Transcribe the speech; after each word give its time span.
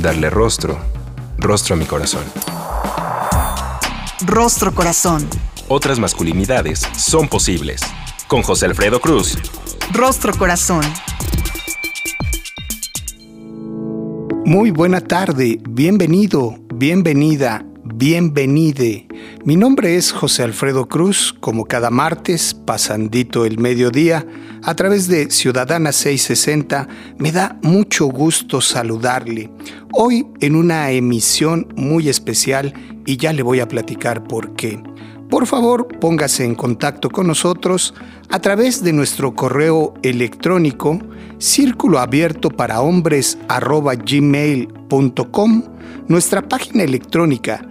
Darle 0.00 0.30
rostro, 0.30 0.78
rostro 1.38 1.74
a 1.74 1.78
mi 1.78 1.84
corazón. 1.84 2.22
Rostro 4.24 4.72
Corazón. 4.72 5.28
Otras 5.66 5.98
masculinidades 5.98 6.86
son 6.96 7.26
posibles. 7.26 7.80
Con 8.28 8.42
José 8.42 8.66
Alfredo 8.66 9.00
Cruz. 9.00 9.36
Rostro 9.92 10.32
Corazón. 10.38 10.82
Muy 14.44 14.70
buena 14.70 15.00
tarde, 15.00 15.58
bienvenido, 15.68 16.54
bienvenida, 16.72 17.64
bienvenide. 17.82 19.07
Mi 19.44 19.56
nombre 19.56 19.96
es 19.96 20.10
José 20.12 20.42
Alfredo 20.42 20.88
Cruz, 20.88 21.34
como 21.38 21.64
cada 21.64 21.90
martes, 21.90 22.54
pasandito 22.54 23.44
el 23.44 23.58
mediodía, 23.58 24.26
a 24.64 24.74
través 24.74 25.06
de 25.06 25.30
Ciudadana 25.30 25.92
660, 25.92 26.88
me 27.18 27.30
da 27.30 27.56
mucho 27.62 28.06
gusto 28.06 28.60
saludarle. 28.60 29.50
Hoy 29.92 30.26
en 30.40 30.56
una 30.56 30.90
emisión 30.90 31.68
muy 31.76 32.08
especial 32.08 32.74
y 33.06 33.16
ya 33.16 33.32
le 33.32 33.42
voy 33.42 33.60
a 33.60 33.68
platicar 33.68 34.24
por 34.24 34.54
qué. 34.56 34.82
Por 35.30 35.46
favor, 35.46 35.86
póngase 36.00 36.44
en 36.44 36.56
contacto 36.56 37.08
con 37.08 37.28
nosotros 37.28 37.94
a 38.30 38.40
través 38.40 38.82
de 38.82 38.92
nuestro 38.92 39.34
correo 39.34 39.94
electrónico 40.02 40.98
círculo 41.38 42.00
abierto 42.00 42.50
para 42.50 42.80
hombres 42.80 43.38
gmail.com, 44.04 45.62
nuestra 46.08 46.42
página 46.42 46.82
electrónica 46.82 47.62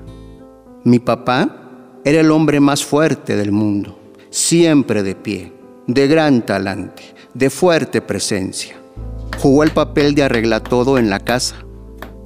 Mi 0.84 0.98
papá 0.98 1.70
era 2.04 2.20
el 2.20 2.30
hombre 2.30 2.60
más 2.60 2.84
fuerte 2.84 3.36
del 3.36 3.52
mundo, 3.52 3.98
siempre 4.28 5.02
de 5.02 5.14
pie, 5.14 5.54
de 5.86 6.06
gran 6.08 6.44
talante, 6.44 7.14
de 7.32 7.48
fuerte 7.48 8.02
presencia. 8.02 8.76
Jugó 9.38 9.62
el 9.62 9.70
papel 9.70 10.14
de 10.14 10.24
arregla 10.24 10.60
todo 10.60 10.98
en 10.98 11.08
la 11.08 11.20
casa. 11.20 11.56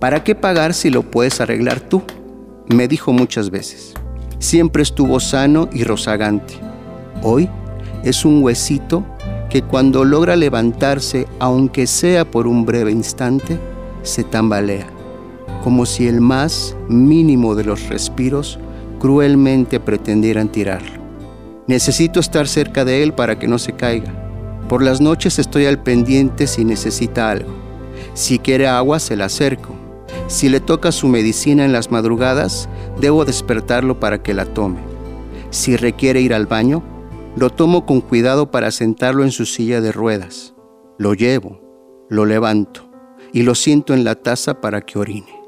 ¿Para 0.01 0.25
qué 0.25 0.35
pagar 0.35 0.75
si 0.75 0.91
lo 0.91 1.03
puedes 1.03 1.41
arreglar 1.41 1.79
tú? 1.79 2.03
Me 2.67 2.89
dijo 2.89 3.13
muchas 3.13 3.51
veces. 3.51 3.95
Siempre 4.39 4.83
estuvo 4.83 5.19
sano 5.21 5.69
y 5.73 5.85
rozagante. 5.85 6.55
Hoy 7.23 7.49
es 8.05 8.25
un 8.25 8.43
huesito 8.43 9.05
que 9.49 9.63
cuando 9.63 10.05
logra 10.05 10.37
levantarse, 10.37 11.27
aunque 11.39 11.87
sea 11.87 12.25
por 12.31 12.47
un 12.47 12.67
breve 12.67 12.93
instante, 12.93 13.59
se 14.03 14.25
tambalea, 14.25 14.87
como 15.65 15.87
si 15.87 16.07
el 16.07 16.21
más 16.21 16.77
mínimo 16.89 17.55
de 17.55 17.65
los 17.65 17.89
respiros 17.89 18.59
cruelmente 19.01 19.81
pretendieran 19.81 20.49
tirarlo. 20.49 21.03
Necesito 21.67 22.21
estar 22.21 22.47
cerca 22.47 22.85
de 22.85 23.03
él 23.03 23.13
para 23.13 23.39
que 23.39 23.49
no 23.49 23.59
se 23.59 23.73
caiga. 23.73 24.13
Por 24.69 24.83
las 24.83 25.01
noches 25.01 25.39
estoy 25.39 25.67
al 25.67 25.83
pendiente 25.83 26.47
si 26.47 26.65
necesita 26.65 27.31
algo. 27.31 27.53
Si 28.15 28.39
quiere 28.39 28.69
agua, 28.69 29.01
se 29.01 29.17
la 29.17 29.27
acerco. 29.27 29.75
Si 30.29 30.49
le 30.49 30.61
toca 30.61 30.93
su 30.93 31.09
medicina 31.09 31.65
en 31.65 31.73
las 31.73 31.91
madrugadas, 31.91 32.69
debo 33.01 33.25
despertarlo 33.25 34.01
para 34.01 34.23
que 34.23 34.35
la 34.35 34.47
tome. 34.47 34.81
Si 35.51 35.77
requiere 35.77 36.21
ir 36.21 36.35
al 36.35 36.47
baño, 36.47 36.83
lo 37.37 37.51
tomo 37.51 37.85
con 37.87 38.01
cuidado 38.01 38.51
para 38.51 38.71
sentarlo 38.71 39.23
en 39.23 39.31
su 39.31 39.47
silla 39.47 39.81
de 39.81 39.93
ruedas. 39.93 40.55
Lo 40.99 41.15
llevo, 41.15 41.61
lo 42.09 42.25
levanto 42.25 42.89
y 43.33 43.43
lo 43.43 43.55
siento 43.55 43.93
en 43.93 44.05
la 44.05 44.15
taza 44.15 44.61
para 44.61 44.81
que 44.81 44.99
orine. 44.99 45.43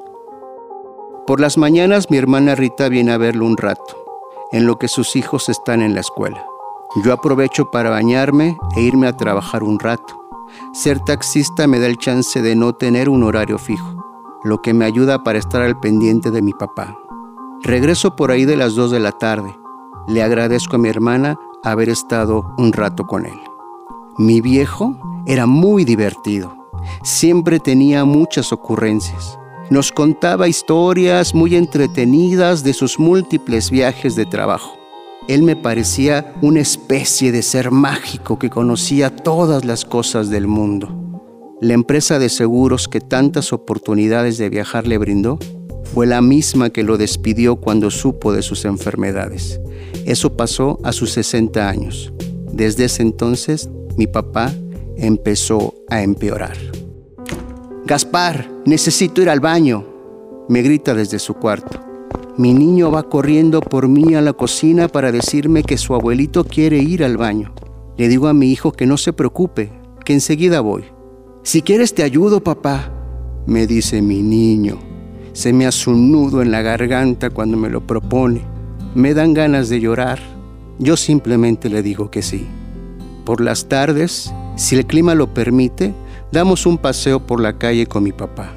Por 1.26 1.41
las 1.41 1.59
mañanas 1.59 2.10
mi 2.10 2.16
hermana 2.16 2.54
Rita 2.54 2.88
viene 2.88 3.12
a 3.12 3.19
verlo 3.19 3.47
un 3.47 3.56
rato, 3.56 4.04
en 4.53 4.66
lo 4.66 4.78
que 4.78 4.88
sus 4.88 5.16
hijos 5.16 5.48
están 5.48 5.82
en 5.82 5.94
la 5.94 6.00
escuela. 6.00 6.44
Yo 7.04 7.12
aprovecho 7.12 7.70
para 7.70 7.91
bañarme 7.91 8.56
e 8.76 8.82
irme 8.82 9.06
a 9.06 9.16
trabajar 9.16 9.62
un 9.62 9.78
rato. 9.78 10.22
Ser 10.72 11.00
taxista 11.00 11.66
me 11.66 11.78
da 11.78 11.86
el 11.86 11.98
chance 11.98 12.41
de 12.41 12.56
no 12.56 12.75
tener 12.75 13.09
un 13.09 13.22
horario 13.22 13.59
fijo, 13.59 14.04
lo 14.42 14.62
que 14.62 14.72
me 14.72 14.86
ayuda 14.86 15.22
para 15.22 15.38
estar 15.38 15.60
al 15.62 15.78
pendiente 15.78 16.30
de 16.30 16.41
mi 16.41 16.53
papá. 16.53 16.98
Regreso 17.63 18.15
por 18.15 18.31
ahí 18.31 18.45
de 18.45 18.57
las 18.57 18.75
2 18.77 18.93
de 18.93 19.01
la 19.01 19.13
tarde. 19.13 19.53
Le 20.07 20.23
agradezco 20.23 20.77
a 20.77 20.78
mi 20.78 20.89
hermana 20.89 21.37
haber 21.65 21.89
estado 21.89 22.55
un 22.57 22.72
rato 22.72 23.05
con 23.05 23.27
él. 23.27 23.39
Mi 24.16 24.41
viejo 24.41 24.97
era 25.27 25.47
muy 25.47 25.84
divertido. 25.84 26.57
Siempre 27.03 27.59
tenía 27.59 28.05
muchas 28.05 28.53
ocurrencias. 28.53 29.39
Nos 29.71 29.91
contaba 29.91 30.49
historias 30.49 31.34
muy 31.34 31.57
entretenidas 31.57 32.63
de 32.63 32.72
sus 32.72 32.99
múltiples 32.99 33.71
viajes 33.71 34.15
de 34.15 34.25
trabajo. 34.25 34.78
Él 35.27 35.43
me 35.43 35.57
parecía 35.57 36.34
una 36.41 36.61
especie 36.61 37.33
de 37.33 37.43
ser 37.43 37.72
mágico 37.72 38.39
que 38.39 38.51
conocía 38.51 39.15
todas 39.15 39.65
las 39.65 39.84
cosas 39.84 40.31
del 40.31 40.47
mundo. 40.47 40.89
La 41.61 41.75
empresa 41.75 42.21
de 42.21 42.28
seguros 42.28 42.87
que 42.87 43.01
tantas 43.01 43.53
oportunidades 43.53 44.39
de 44.39 44.49
viajar 44.49 44.87
le 44.87 44.97
brindó 44.97 45.39
fue 45.95 46.07
la 46.07 46.21
misma 46.21 46.71
que 46.71 46.83
lo 46.83 46.97
despidió 46.97 47.57
cuando 47.57 47.91
supo 47.91 48.33
de 48.33 48.43
sus 48.43 48.65
enfermedades. 48.65 49.61
Eso 50.05 50.37
pasó 50.37 50.79
a 50.85 50.93
sus 50.93 51.11
60 51.13 51.69
años. 51.69 52.13
Desde 52.53 52.85
ese 52.85 53.03
entonces, 53.03 53.69
mi 53.97 54.07
papá 54.07 54.53
empezó 54.97 55.75
a 55.89 56.03
empeorar. 56.03 56.57
Gaspar, 57.85 58.51
necesito 58.67 59.23
ir 59.23 59.31
al 59.31 59.41
baño, 59.41 59.87
me 60.49 60.63
grita 60.63 60.95
desde 60.95 61.19
su 61.19 61.35
cuarto. 61.35 61.81
Mi 62.37 62.55
niño 62.55 62.91
va 62.91 63.09
corriendo 63.09 63.61
por 63.61 63.89
mí 63.89 64.15
a 64.15 64.21
la 64.21 64.33
cocina 64.33 64.89
para 64.89 65.11
decirme 65.11 65.63
que 65.63 65.77
su 65.77 65.95
abuelito 65.95 66.45
quiere 66.45 66.79
ir 66.79 67.03
al 67.03 67.17
baño. 67.17 67.53
Le 67.97 68.09
digo 68.09 68.29
a 68.29 68.35
mi 68.35 68.53
hijo 68.53 68.73
que 68.73 68.87
no 68.87 68.97
se 68.97 69.13
preocupe, 69.13 69.73
que 70.05 70.13
enseguida 70.13 70.61
voy. 70.61 70.85
Si 71.43 71.63
quieres 71.63 71.95
te 71.95 72.03
ayudo, 72.03 72.43
papá, 72.43 72.93
me 73.47 73.67
dice 73.67 74.03
mi 74.03 74.23
niño. 74.23 74.88
Se 75.39 75.53
me 75.53 75.67
hace 75.69 75.89
un 75.89 76.11
nudo 76.11 76.43
en 76.43 76.51
la 76.51 76.63
garganta 76.63 77.31
cuando 77.31 77.57
me 77.57 77.71
lo 77.71 77.87
propone. 77.87 78.43
Me 78.97 79.15
dan 79.15 79.35
ganas 79.35 79.69
de 79.69 79.79
llorar. 79.79 80.19
Yo 80.81 80.97
simplemente 80.97 81.71
le 81.71 81.81
digo 81.81 82.11
que 82.11 82.23
sí. 82.23 82.45
Por 83.25 83.41
las 83.41 83.69
tardes, 83.69 84.35
si 84.57 84.75
el 84.75 84.85
clima 84.85 85.15
lo 85.15 85.33
permite, 85.33 85.95
damos 86.33 86.67
un 86.67 86.77
paseo 86.77 87.25
por 87.25 87.41
la 87.41 87.57
calle 87.57 87.87
con 87.87 88.03
mi 88.03 88.11
papá. 88.11 88.53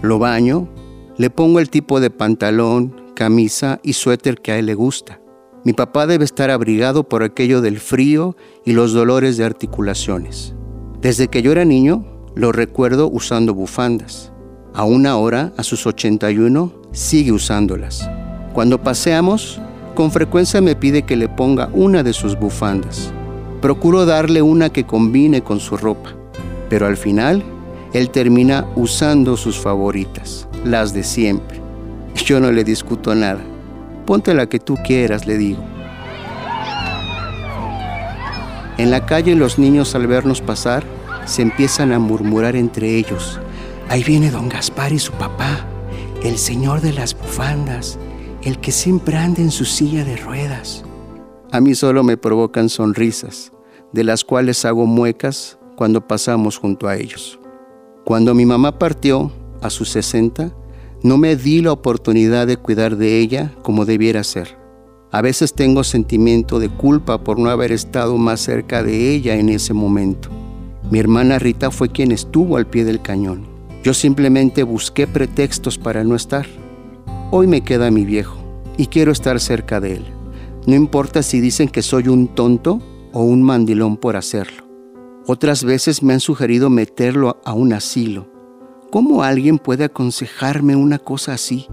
Lo 0.00 0.18
baño, 0.18 0.70
le 1.18 1.28
pongo 1.28 1.60
el 1.60 1.68
tipo 1.68 2.00
de 2.00 2.08
pantalón, 2.08 3.12
camisa 3.14 3.78
y 3.82 3.92
suéter 3.92 4.40
que 4.40 4.52
a 4.52 4.58
él 4.58 4.64
le 4.64 4.74
gusta. 4.74 5.20
Mi 5.66 5.74
papá 5.74 6.06
debe 6.06 6.24
estar 6.24 6.50
abrigado 6.50 7.06
por 7.06 7.24
aquello 7.24 7.60
del 7.60 7.78
frío 7.78 8.38
y 8.64 8.72
los 8.72 8.94
dolores 8.94 9.36
de 9.36 9.44
articulaciones. 9.44 10.54
Desde 10.98 11.28
que 11.28 11.42
yo 11.42 11.52
era 11.52 11.66
niño, 11.66 12.06
lo 12.34 12.52
recuerdo 12.52 13.06
usando 13.06 13.52
bufandas. 13.52 14.32
Aún 14.76 15.06
ahora, 15.06 15.54
a 15.56 15.62
sus 15.62 15.86
81, 15.86 16.70
sigue 16.92 17.32
usándolas. 17.32 18.10
Cuando 18.52 18.82
paseamos, 18.82 19.58
con 19.94 20.10
frecuencia 20.10 20.60
me 20.60 20.76
pide 20.76 21.02
que 21.02 21.16
le 21.16 21.30
ponga 21.30 21.70
una 21.72 22.02
de 22.02 22.12
sus 22.12 22.38
bufandas. 22.38 23.10
Procuro 23.62 24.04
darle 24.04 24.42
una 24.42 24.68
que 24.68 24.84
combine 24.84 25.42
con 25.42 25.60
su 25.60 25.78
ropa, 25.78 26.10
pero 26.68 26.86
al 26.86 26.98
final, 26.98 27.42
él 27.94 28.10
termina 28.10 28.66
usando 28.76 29.38
sus 29.38 29.58
favoritas, 29.58 30.46
las 30.62 30.92
de 30.92 31.04
siempre. 31.04 31.58
Yo 32.26 32.38
no 32.38 32.52
le 32.52 32.62
discuto 32.62 33.14
nada. 33.14 33.40
Ponte 34.04 34.34
la 34.34 34.46
que 34.46 34.60
tú 34.60 34.76
quieras, 34.84 35.26
le 35.26 35.38
digo. 35.38 35.64
En 38.76 38.90
la 38.90 39.06
calle 39.06 39.34
los 39.36 39.58
niños 39.58 39.94
al 39.94 40.06
vernos 40.06 40.42
pasar 40.42 40.84
se 41.24 41.40
empiezan 41.40 41.92
a 41.92 41.98
murmurar 41.98 42.56
entre 42.56 42.94
ellos. 42.96 43.40
Ahí 43.88 44.02
viene 44.02 44.30
don 44.30 44.48
Gaspar 44.48 44.92
y 44.92 44.98
su 44.98 45.12
papá, 45.12 45.64
el 46.22 46.38
señor 46.38 46.80
de 46.80 46.92
las 46.92 47.16
bufandas, 47.16 47.98
el 48.42 48.58
que 48.58 48.72
siempre 48.72 49.16
anda 49.16 49.40
en 49.40 49.52
su 49.52 49.64
silla 49.64 50.04
de 50.04 50.16
ruedas. 50.16 50.84
A 51.52 51.60
mí 51.60 51.74
solo 51.76 52.02
me 52.02 52.16
provocan 52.16 52.68
sonrisas, 52.68 53.52
de 53.92 54.02
las 54.02 54.24
cuales 54.24 54.64
hago 54.64 54.86
muecas 54.86 55.58
cuando 55.76 56.06
pasamos 56.06 56.58
junto 56.58 56.88
a 56.88 56.96
ellos. 56.96 57.38
Cuando 58.04 58.34
mi 58.34 58.44
mamá 58.44 58.78
partió, 58.78 59.30
a 59.62 59.70
sus 59.70 59.88
60, 59.90 60.52
no 61.02 61.16
me 61.16 61.36
di 61.36 61.62
la 61.62 61.72
oportunidad 61.72 62.46
de 62.46 62.56
cuidar 62.56 62.96
de 62.96 63.20
ella 63.20 63.52
como 63.62 63.84
debiera 63.84 64.24
ser. 64.24 64.58
A 65.12 65.22
veces 65.22 65.54
tengo 65.54 65.84
sentimiento 65.84 66.58
de 66.58 66.68
culpa 66.68 67.22
por 67.22 67.38
no 67.38 67.50
haber 67.50 67.70
estado 67.70 68.18
más 68.18 68.40
cerca 68.40 68.82
de 68.82 69.14
ella 69.14 69.36
en 69.36 69.48
ese 69.48 69.72
momento. 69.72 70.28
Mi 70.90 70.98
hermana 70.98 71.38
Rita 71.38 71.70
fue 71.70 71.88
quien 71.88 72.10
estuvo 72.10 72.56
al 72.56 72.66
pie 72.66 72.84
del 72.84 73.00
cañón. 73.00 73.55
Yo 73.86 73.94
simplemente 73.94 74.64
busqué 74.64 75.06
pretextos 75.06 75.78
para 75.78 76.02
no 76.02 76.16
estar. 76.16 76.44
Hoy 77.30 77.46
me 77.46 77.60
queda 77.60 77.92
mi 77.92 78.04
viejo 78.04 78.36
y 78.76 78.88
quiero 78.88 79.12
estar 79.12 79.38
cerca 79.38 79.78
de 79.78 79.98
él. 79.98 80.04
No 80.66 80.74
importa 80.74 81.22
si 81.22 81.40
dicen 81.40 81.68
que 81.68 81.82
soy 81.82 82.08
un 82.08 82.26
tonto 82.26 82.80
o 83.12 83.22
un 83.22 83.44
mandilón 83.44 83.96
por 83.96 84.16
hacerlo. 84.16 84.64
Otras 85.28 85.62
veces 85.62 86.02
me 86.02 86.14
han 86.14 86.18
sugerido 86.18 86.68
meterlo 86.68 87.40
a 87.44 87.52
un 87.52 87.72
asilo 87.72 88.26
¿Cómo 88.90 89.22
alguien 89.22 89.56
puede 89.56 89.84
aconsejarme 89.84 90.74
una 90.74 90.98
cosa 90.98 91.34
así? 91.34 91.68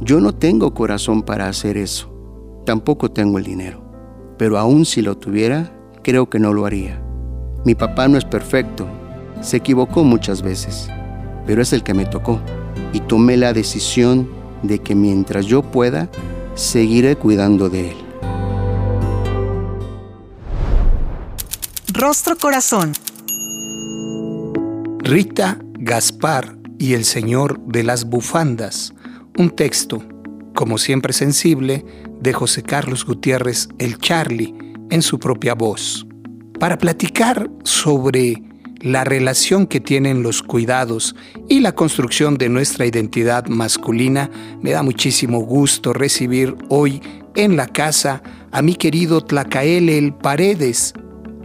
Yo 0.00 0.20
no 0.20 0.34
tengo 0.34 0.74
corazón 0.74 1.22
para 1.22 1.46
hacer 1.46 1.76
eso. 1.76 2.12
Tampoco 2.66 3.12
tengo 3.12 3.38
el 3.38 3.44
dinero. 3.44 3.84
Pero 4.36 4.58
aun 4.58 4.84
si 4.84 5.00
lo 5.00 5.16
tuviera, 5.16 5.72
creo 6.02 6.28
que 6.28 6.40
no 6.40 6.52
lo 6.52 6.66
haría. 6.66 7.00
Mi 7.64 7.76
papá 7.76 8.08
no 8.08 8.18
es 8.18 8.24
perfecto. 8.24 8.88
Se 9.42 9.58
equivocó 9.58 10.02
muchas 10.02 10.42
veces. 10.42 10.88
Pero 11.46 11.62
es 11.62 11.72
el 11.72 11.82
que 11.82 11.94
me 11.94 12.06
tocó. 12.06 12.40
Y 12.92 13.00
tomé 13.00 13.36
la 13.36 13.52
decisión 13.52 14.28
de 14.62 14.78
que 14.78 14.94
mientras 14.94 15.46
yo 15.46 15.62
pueda, 15.62 16.08
seguiré 16.54 17.16
cuidando 17.16 17.68
de 17.68 17.90
él. 17.90 17.96
Rostro 21.92 22.36
Corazón. 22.36 22.92
Rita 24.98 25.58
Gaspar 25.74 26.56
y 26.78 26.94
el 26.94 27.04
Señor 27.04 27.60
de 27.60 27.82
las 27.82 28.04
Bufandas, 28.04 28.92
un 29.38 29.50
texto, 29.50 30.02
como 30.54 30.78
siempre 30.78 31.12
sensible, 31.12 31.84
de 32.20 32.32
José 32.32 32.62
Carlos 32.62 33.04
Gutiérrez 33.04 33.68
el 33.78 33.98
Charlie 33.98 34.54
en 34.90 35.02
su 35.02 35.18
propia 35.18 35.54
voz. 35.54 36.06
Para 36.58 36.78
platicar 36.78 37.50
sobre 37.64 38.42
la 38.82 39.04
relación 39.04 39.66
que 39.66 39.80
tienen 39.80 40.22
los 40.22 40.42
cuidados 40.42 41.14
y 41.48 41.60
la 41.60 41.72
construcción 41.72 42.36
de 42.36 42.48
nuestra 42.48 42.84
identidad 42.84 43.46
masculina, 43.46 44.30
me 44.60 44.72
da 44.72 44.82
muchísimo 44.82 45.40
gusto 45.40 45.92
recibir 45.92 46.56
hoy 46.68 47.00
en 47.36 47.56
la 47.56 47.68
casa 47.68 48.22
a 48.50 48.60
mi 48.60 48.74
querido 48.74 49.22
Tlacaelel 49.22 50.14
Paredes. 50.14 50.94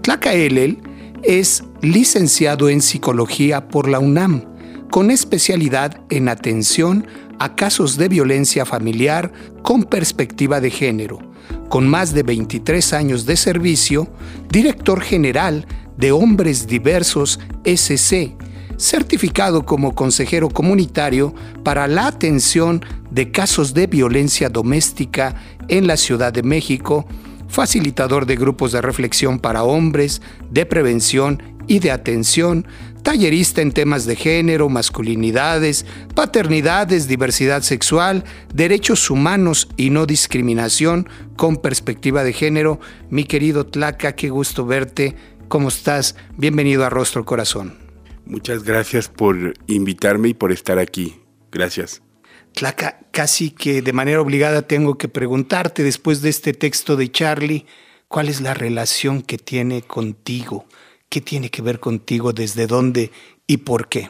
Tlacaelel 0.01 0.79
es 1.23 1.63
licenciado 1.81 2.69
en 2.69 2.81
psicología 2.81 3.67
por 3.67 3.87
la 3.87 3.99
UNAM, 3.99 4.43
con 4.89 5.11
especialidad 5.11 6.01
en 6.09 6.29
atención 6.29 7.05
a 7.39 7.55
casos 7.55 7.97
de 7.97 8.09
violencia 8.09 8.65
familiar 8.65 9.31
con 9.61 9.83
perspectiva 9.83 10.59
de 10.59 10.71
género. 10.71 11.19
Con 11.69 11.87
más 11.87 12.13
de 12.13 12.23
23 12.23 12.93
años 12.93 13.25
de 13.25 13.37
servicio, 13.37 14.07
director 14.49 15.01
general 15.01 15.67
de 15.97 16.11
Hombres 16.11 16.67
Diversos 16.67 17.39
SC, 17.65 18.35
certificado 18.77 19.65
como 19.65 19.95
consejero 19.95 20.49
comunitario 20.49 21.33
para 21.63 21.87
la 21.87 22.07
atención 22.07 22.85
de 23.11 23.31
casos 23.31 23.73
de 23.73 23.87
violencia 23.87 24.49
doméstica 24.49 25.35
en 25.67 25.87
la 25.87 25.97
Ciudad 25.97 26.31
de 26.31 26.43
México, 26.43 27.05
facilitador 27.47 28.25
de 28.25 28.35
grupos 28.35 28.71
de 28.71 28.81
reflexión 28.81 29.39
para 29.39 29.63
hombres, 29.63 30.21
de 30.51 30.65
prevención 30.65 31.41
y 31.67 31.79
de 31.79 31.91
atención, 31.91 32.65
tallerista 33.03 33.61
en 33.61 33.71
temas 33.71 34.05
de 34.05 34.15
género, 34.15 34.69
masculinidades, 34.69 35.85
paternidades, 36.13 37.07
diversidad 37.07 37.61
sexual, 37.61 38.23
derechos 38.53 39.09
humanos 39.09 39.67
y 39.77 39.89
no 39.89 40.05
discriminación 40.05 41.07
con 41.35 41.57
perspectiva 41.57 42.23
de 42.23 42.33
género. 42.33 42.79
Mi 43.09 43.23
querido 43.23 43.65
Tlaca, 43.65 44.15
qué 44.15 44.29
gusto 44.29 44.65
verte. 44.65 45.15
¿Cómo 45.47 45.69
estás? 45.69 46.17
Bienvenido 46.35 46.85
a 46.85 46.89
Rostro 46.89 47.23
Corazón. 47.23 47.77
Muchas 48.25 48.63
gracias 48.63 49.07
por 49.07 49.53
invitarme 49.67 50.29
y 50.29 50.33
por 50.33 50.51
estar 50.51 50.77
aquí. 50.77 51.21
Gracias. 51.53 52.01
Tlaca, 52.51 52.99
casi 53.11 53.51
que 53.51 53.81
de 53.81 53.93
manera 53.93 54.19
obligada 54.19 54.63
tengo 54.63 54.97
que 54.97 55.07
preguntarte 55.07 55.83
después 55.83 56.21
de 56.21 56.29
este 56.29 56.53
texto 56.53 56.97
de 56.97 57.09
Charlie, 57.09 57.65
¿cuál 58.09 58.27
es 58.27 58.41
la 58.41 58.53
relación 58.53 59.21
que 59.21 59.37
tiene 59.37 59.83
contigo? 59.83 60.65
¿Qué 61.07 61.21
tiene 61.21 61.49
que 61.49 61.61
ver 61.61 61.79
contigo? 61.79 62.33
¿Desde 62.33 62.67
dónde 62.67 63.11
y 63.47 63.57
por 63.57 63.87
qué? 63.87 64.09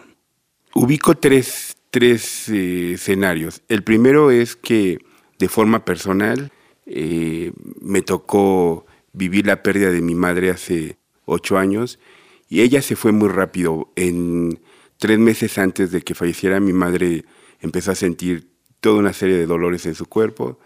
Ubico 0.73 1.15
tres, 1.15 1.77
tres 1.91 2.49
eh, 2.49 2.93
escenarios. 2.93 3.61
El 3.67 3.83
primero 3.83 4.31
es 4.31 4.55
que 4.55 4.97
de 5.37 5.49
forma 5.49 5.85
personal 5.85 6.51
eh, 6.87 7.51
me 7.79 8.01
tocó 8.01 8.87
vivir 9.13 9.45
la 9.45 9.61
pérdida 9.61 9.91
de 9.91 10.01
mi 10.01 10.15
madre 10.15 10.49
hace 10.49 10.97
ocho 11.27 11.59
años 11.59 11.99
y 12.49 12.61
ella 12.61 12.81
se 12.81 12.95
fue 12.95 13.11
muy 13.11 13.29
rápido. 13.29 13.91
En 13.95 14.59
tres 14.97 15.19
meses 15.19 15.57
antes 15.59 15.91
de 15.91 16.01
que 16.01 16.15
falleciera 16.15 16.59
mi 16.59 16.73
madre 16.73 17.25
empezó 17.61 17.91
a 17.91 17.95
sentir 17.95 18.49
toda 18.79 18.99
una 18.99 19.13
serie 19.13 19.37
de 19.37 19.45
dolores 19.45 19.85
en 19.85 19.95
su 19.95 20.05
cuerpo 20.07 20.59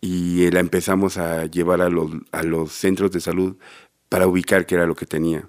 y 0.00 0.50
la 0.50 0.60
empezamos 0.60 1.18
a 1.18 1.46
llevar 1.46 1.80
a 1.80 1.88
los, 1.88 2.10
a 2.32 2.42
los 2.42 2.72
centros 2.72 3.10
de 3.10 3.20
salud 3.20 3.56
para 4.08 4.26
ubicar 4.26 4.66
qué 4.66 4.76
era 4.76 4.86
lo 4.86 4.94
que 4.94 5.06
tenía. 5.06 5.48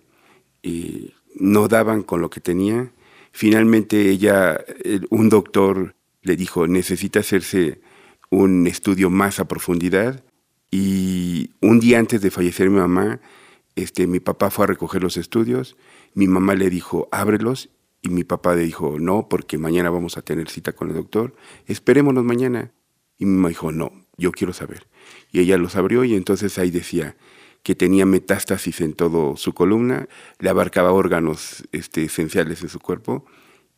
Y 0.64 1.14
no 1.36 1.68
daban 1.68 2.04
con 2.04 2.22
lo 2.22 2.30
que 2.30 2.42
tenía. 2.42 2.92
Finalmente 3.32 4.10
ella, 4.10 4.64
un 5.10 5.30
doctor 5.30 5.96
le 6.22 6.36
dijo, 6.36 6.68
necesita 6.68 7.20
hacerse 7.20 7.82
un 8.30 8.66
estudio 8.66 9.10
más 9.10 9.40
a 9.40 9.48
profundidad. 9.48 10.24
Y 10.72 11.52
un 11.62 11.80
día 11.80 12.00
antes 12.00 12.22
de 12.22 12.32
fallecer 12.32 12.70
mi 12.70 12.80
mamá, 12.80 13.20
este, 13.76 14.08
mi 14.08 14.20
papá 14.20 14.50
fue 14.50 14.66
a 14.66 14.68
recoger 14.68 15.04
los 15.04 15.18
estudios, 15.18 15.76
mi 16.14 16.28
mamá 16.28 16.56
le 16.56 16.70
dijo, 16.70 17.10
ábrelos 17.12 17.70
y 18.02 18.10
mi 18.10 18.24
papá 18.24 18.56
le 18.56 18.64
dijo, 18.64 19.00
no, 19.00 19.28
porque 19.30 19.58
mañana 19.58 19.90
vamos 19.90 20.18
a 20.18 20.22
tener 20.22 20.50
cita 20.50 20.74
con 20.74 20.90
el 20.90 20.96
doctor, 20.96 21.36
esperémonos 21.66 22.24
mañana. 22.24 22.72
Y 23.18 23.26
mi 23.26 23.36
mamá 23.36 23.50
dijo, 23.50 23.72
no, 23.72 23.92
yo 24.18 24.32
quiero 24.32 24.54
saber. 24.54 24.88
Y 25.32 25.40
ella 25.40 25.58
los 25.58 25.76
abrió 25.76 26.04
y 26.04 26.16
entonces 26.16 26.58
ahí 26.58 26.72
decía 26.72 27.16
que 27.64 27.76
tenía 27.76 28.06
metástasis 28.06 28.80
en 28.82 28.94
todo 28.94 29.38
su 29.38 29.54
columna, 29.54 30.08
le 30.40 30.50
abarcaba 30.50 30.92
órganos 30.92 31.68
este, 31.72 32.04
esenciales 32.04 32.62
en 32.62 32.70
su 32.70 32.80
cuerpo. 32.80 33.26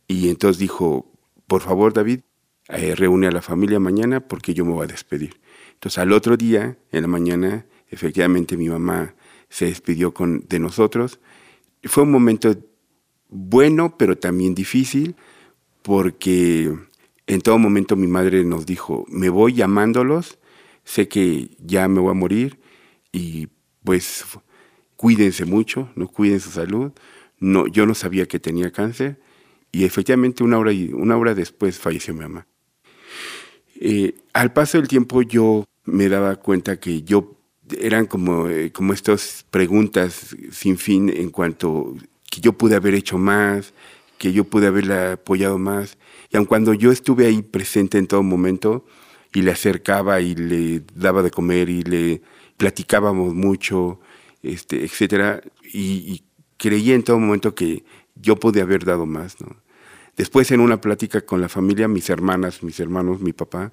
Y 0.06 0.28
entonces 0.28 0.58
dijo, 0.58 1.10
por 1.46 1.62
favor 1.62 1.94
David, 1.94 2.20
eh, 2.68 2.94
reúne 2.94 3.28
a 3.28 3.30
la 3.30 3.40
familia 3.40 3.80
mañana 3.80 4.20
porque 4.20 4.52
yo 4.52 4.64
me 4.66 4.72
voy 4.72 4.84
a 4.84 4.88
despedir. 4.88 5.40
Entonces 5.72 5.98
al 5.98 6.12
otro 6.12 6.36
día, 6.36 6.76
en 6.92 7.02
la 7.02 7.08
mañana, 7.08 7.66
efectivamente 7.88 8.58
mi 8.58 8.68
mamá 8.68 9.14
se 9.48 9.66
despidió 9.66 10.12
con, 10.12 10.44
de 10.48 10.58
nosotros. 10.58 11.20
Fue 11.84 12.02
un 12.02 12.10
momento 12.10 12.56
bueno, 13.28 13.96
pero 13.98 14.16
también 14.16 14.54
difícil, 14.54 15.16
porque 15.82 16.74
en 17.26 17.40
todo 17.40 17.58
momento 17.58 17.96
mi 17.96 18.06
madre 18.06 18.44
nos 18.44 18.66
dijo, 18.66 19.04
me 19.08 19.28
voy 19.28 19.54
llamándolos, 19.54 20.38
sé 20.84 21.08
que 21.08 21.50
ya 21.58 21.88
me 21.88 22.00
voy 22.00 22.10
a 22.10 22.14
morir 22.14 22.58
y 23.12 23.48
pues 23.84 24.24
cuídense 24.96 25.44
mucho, 25.44 25.90
no 25.94 26.08
cuiden 26.08 26.40
su 26.40 26.50
salud. 26.50 26.92
No, 27.40 27.68
yo 27.68 27.86
no 27.86 27.94
sabía 27.94 28.26
que 28.26 28.40
tenía 28.40 28.72
cáncer 28.72 29.20
y 29.70 29.84
efectivamente 29.84 30.42
una 30.42 30.58
hora, 30.58 30.72
una 30.92 31.16
hora 31.16 31.34
después 31.34 31.78
falleció 31.78 32.14
mi 32.14 32.20
mamá. 32.20 32.46
Eh, 33.80 34.14
al 34.32 34.52
paso 34.52 34.78
del 34.78 34.88
tiempo 34.88 35.22
yo 35.22 35.64
me 35.84 36.08
daba 36.08 36.36
cuenta 36.36 36.80
que 36.80 37.02
yo 37.02 37.37
eran 37.80 38.06
como, 38.06 38.48
eh, 38.48 38.72
como 38.72 38.92
estas 38.92 39.44
preguntas 39.50 40.36
sin 40.50 40.78
fin 40.78 41.08
en 41.08 41.30
cuanto 41.30 41.94
que 42.30 42.40
yo 42.40 42.52
pude 42.52 42.76
haber 42.76 42.94
hecho 42.94 43.18
más, 43.18 43.74
que 44.18 44.32
yo 44.32 44.44
pude 44.44 44.66
haberla 44.66 45.12
apoyado 45.12 45.58
más. 45.58 45.98
Y 46.30 46.36
aun 46.36 46.46
cuando 46.46 46.74
yo 46.74 46.92
estuve 46.92 47.26
ahí 47.26 47.42
presente 47.42 47.98
en 47.98 48.06
todo 48.06 48.22
momento 48.22 48.84
y 49.32 49.42
le 49.42 49.52
acercaba 49.52 50.20
y 50.20 50.34
le 50.34 50.82
daba 50.94 51.22
de 51.22 51.30
comer 51.30 51.68
y 51.68 51.82
le 51.82 52.22
platicábamos 52.56 53.34
mucho, 53.34 54.00
este, 54.42 54.84
etcétera, 54.84 55.40
y, 55.72 56.24
creía 56.56 56.96
en 56.96 57.04
todo 57.04 57.20
momento 57.20 57.54
que 57.54 57.84
yo 58.16 58.34
podía 58.34 58.64
haber 58.64 58.84
dado 58.84 59.06
más. 59.06 59.40
¿no? 59.40 59.62
Después 60.16 60.50
en 60.50 60.58
una 60.58 60.80
plática 60.80 61.20
con 61.20 61.40
la 61.40 61.48
familia, 61.48 61.86
mis 61.86 62.10
hermanas, 62.10 62.64
mis 62.64 62.80
hermanos, 62.80 63.20
mi 63.20 63.32
papá, 63.32 63.70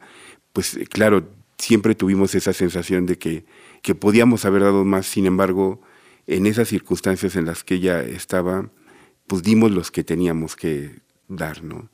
pues 0.53 0.77
claro, 0.91 1.27
siempre 1.65 1.95
tuvimos 1.95 2.35
esa 2.35 2.53
sensación 2.53 3.07
de 3.07 3.17
que, 3.17 3.45
que 3.81 3.95
podíamos 3.95 4.45
haber 4.45 4.61
dado 4.61 4.85
más, 4.85 5.07
sin 5.07 5.25
embargo, 5.25 5.81
en 6.27 6.45
esas 6.45 6.67
circunstancias 6.67 7.35
en 7.35 7.45
las 7.45 7.63
que 7.63 7.75
ella 7.75 8.03
estaba, 8.03 8.69
pues 9.25 9.41
dimos 9.41 9.71
los 9.71 9.89
que 9.89 10.03
teníamos 10.03 10.55
que 10.55 11.01
dar, 11.27 11.63
¿no? 11.63 11.89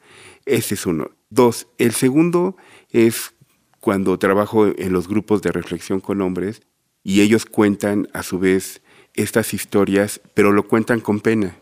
Ese 0.46 0.75
es 0.75 0.86
uno. 0.86 1.12
Dos, 1.30 1.68
el 1.78 1.94
segundo 1.94 2.58
es 2.90 3.34
cuando 3.80 4.20
trabajo 4.20 4.68
en 4.68 4.92
los 4.92 5.08
grupos 5.08 5.42
de 5.42 5.54
reflexión 5.54 6.01
con 6.01 6.22
hombres 6.22 6.62
y 7.01 7.22
ellos 7.22 7.46
cuentan 7.46 8.10
a 8.13 8.24
su 8.24 8.40
vez 8.40 8.82
estas 9.13 9.54
historias, 9.54 10.20
pero 10.34 10.51
lo 10.51 10.68
cuentan 10.68 11.00
con 11.00 11.22
pena, 11.22 11.56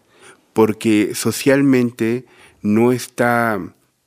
porque 0.54 1.14
socialmente 1.14 2.26
no 2.64 2.92
está 2.92 3.60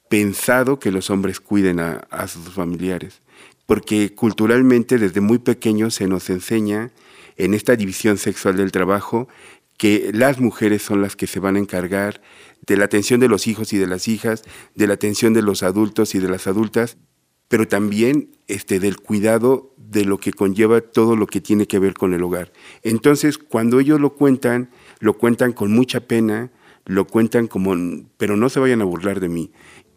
pensado 0.09 0.81
que 0.81 0.91
los 0.91 1.09
hombres 1.09 1.39
cuiden 1.39 1.79
a, 1.79 1.99
a 2.11 2.27
sus 2.27 2.53
familiares, 2.53 3.23
porque 3.67 4.15
culturalmente 4.15 4.99
desde 4.99 5.21
muy 5.21 5.39
pequeños 5.39 5.95
se 5.95 6.09
nos 6.09 6.31
enseña 6.31 6.91
en 7.37 7.55
esta 7.55 7.77
división 7.77 8.19
sexual 8.19 8.57
del 8.57 8.73
trabajo 8.73 9.29
que 9.77 10.11
las 10.13 10.39
mujeres 10.39 10.83
son 10.83 11.03
las 11.03 11.17
que 11.17 11.27
se 11.27 11.41
van 11.41 11.57
a 11.57 11.59
encargar 11.59 12.21
de 12.67 12.77
la 12.77 12.85
atención 12.85 13.21
de 13.21 13.29
los 13.29 13.47
hijos 13.47 13.73
y 13.73 13.79
de 13.79 13.87
las 13.87 14.07
hijas, 14.07 14.43
de 14.75 14.87
la 14.87 14.95
atención 14.95 15.35
de 15.35 15.43
los 15.43 15.63
adultos 15.63 16.15
y 16.15 16.21
de 16.21 16.29
las 16.29 16.47
adultas, 16.47 16.99
pero 17.49 17.67
también 17.67 18.31
este, 18.47 18.79
del 18.79 18.99
cuidado 18.99 19.75
de 19.77 20.05
lo 20.05 20.19
que 20.19 20.33
conlleva 20.33 20.81
todo 20.81 21.17
lo 21.17 21.27
que 21.27 21.41
tiene 21.41 21.67
que 21.67 21.79
ver 21.79 21.95
con 21.95 22.15
el 22.15 22.23
hogar. 22.23 22.53
Entonces, 22.83 23.39
cuando 23.39 23.81
ellos 23.81 24.01
lo 24.01 24.15
cuentan, 24.15 24.71
lo 25.01 25.15
cuentan 25.15 25.53
con 25.53 25.73
mucha 25.73 26.01
pena, 26.07 26.51
lo 26.87 27.07
cuentan 27.07 27.47
como, 27.49 27.75
pero 28.17 28.37
no 28.37 28.49
se 28.49 28.61
vayan 28.61 28.81
a 28.81 28.87
burlar 28.87 29.21
de 29.21 29.29
mí. 29.29 29.51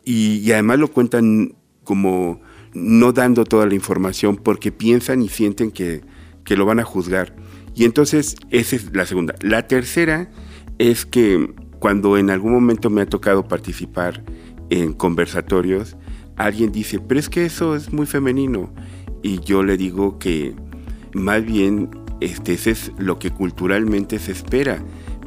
Y 0.03 0.51
además 0.51 0.79
lo 0.79 0.89
cuentan 0.89 1.55
como 1.83 2.41
no 2.75 3.13
dando 3.13 3.45
toda 3.45 3.65
la 3.65 3.73
información 3.73 4.35
porque 4.35 4.71
piensan 4.71 5.21
y 5.23 5.29
sienten 5.29 5.71
que, 5.71 6.01
que 6.43 6.55
lo 6.55 6.65
van 6.65 6.79
a 6.79 6.83
juzgar. 6.83 7.35
Y 7.73 7.85
entonces 7.85 8.35
esa 8.51 8.75
es 8.75 8.95
la 8.95 9.05
segunda. 9.05 9.33
La 9.41 9.67
tercera 9.67 10.29
es 10.77 11.05
que 11.05 11.53
cuando 11.79 12.17
en 12.17 12.29
algún 12.29 12.53
momento 12.53 12.89
me 12.89 13.01
ha 13.01 13.05
tocado 13.05 13.47
participar 13.47 14.23
en 14.69 14.93
conversatorios, 14.93 15.95
alguien 16.35 16.71
dice, 16.71 16.99
pero 16.99 17.19
es 17.19 17.29
que 17.29 17.45
eso 17.45 17.75
es 17.75 17.91
muy 17.91 18.05
femenino. 18.05 18.73
Y 19.23 19.39
yo 19.39 19.63
le 19.63 19.77
digo 19.77 20.19
que 20.19 20.53
más 21.13 21.43
bien 21.45 21.89
este, 22.19 22.53
ese 22.53 22.71
es 22.71 22.91
lo 22.97 23.19
que 23.19 23.31
culturalmente 23.31 24.19
se 24.19 24.31
espera. 24.31 24.83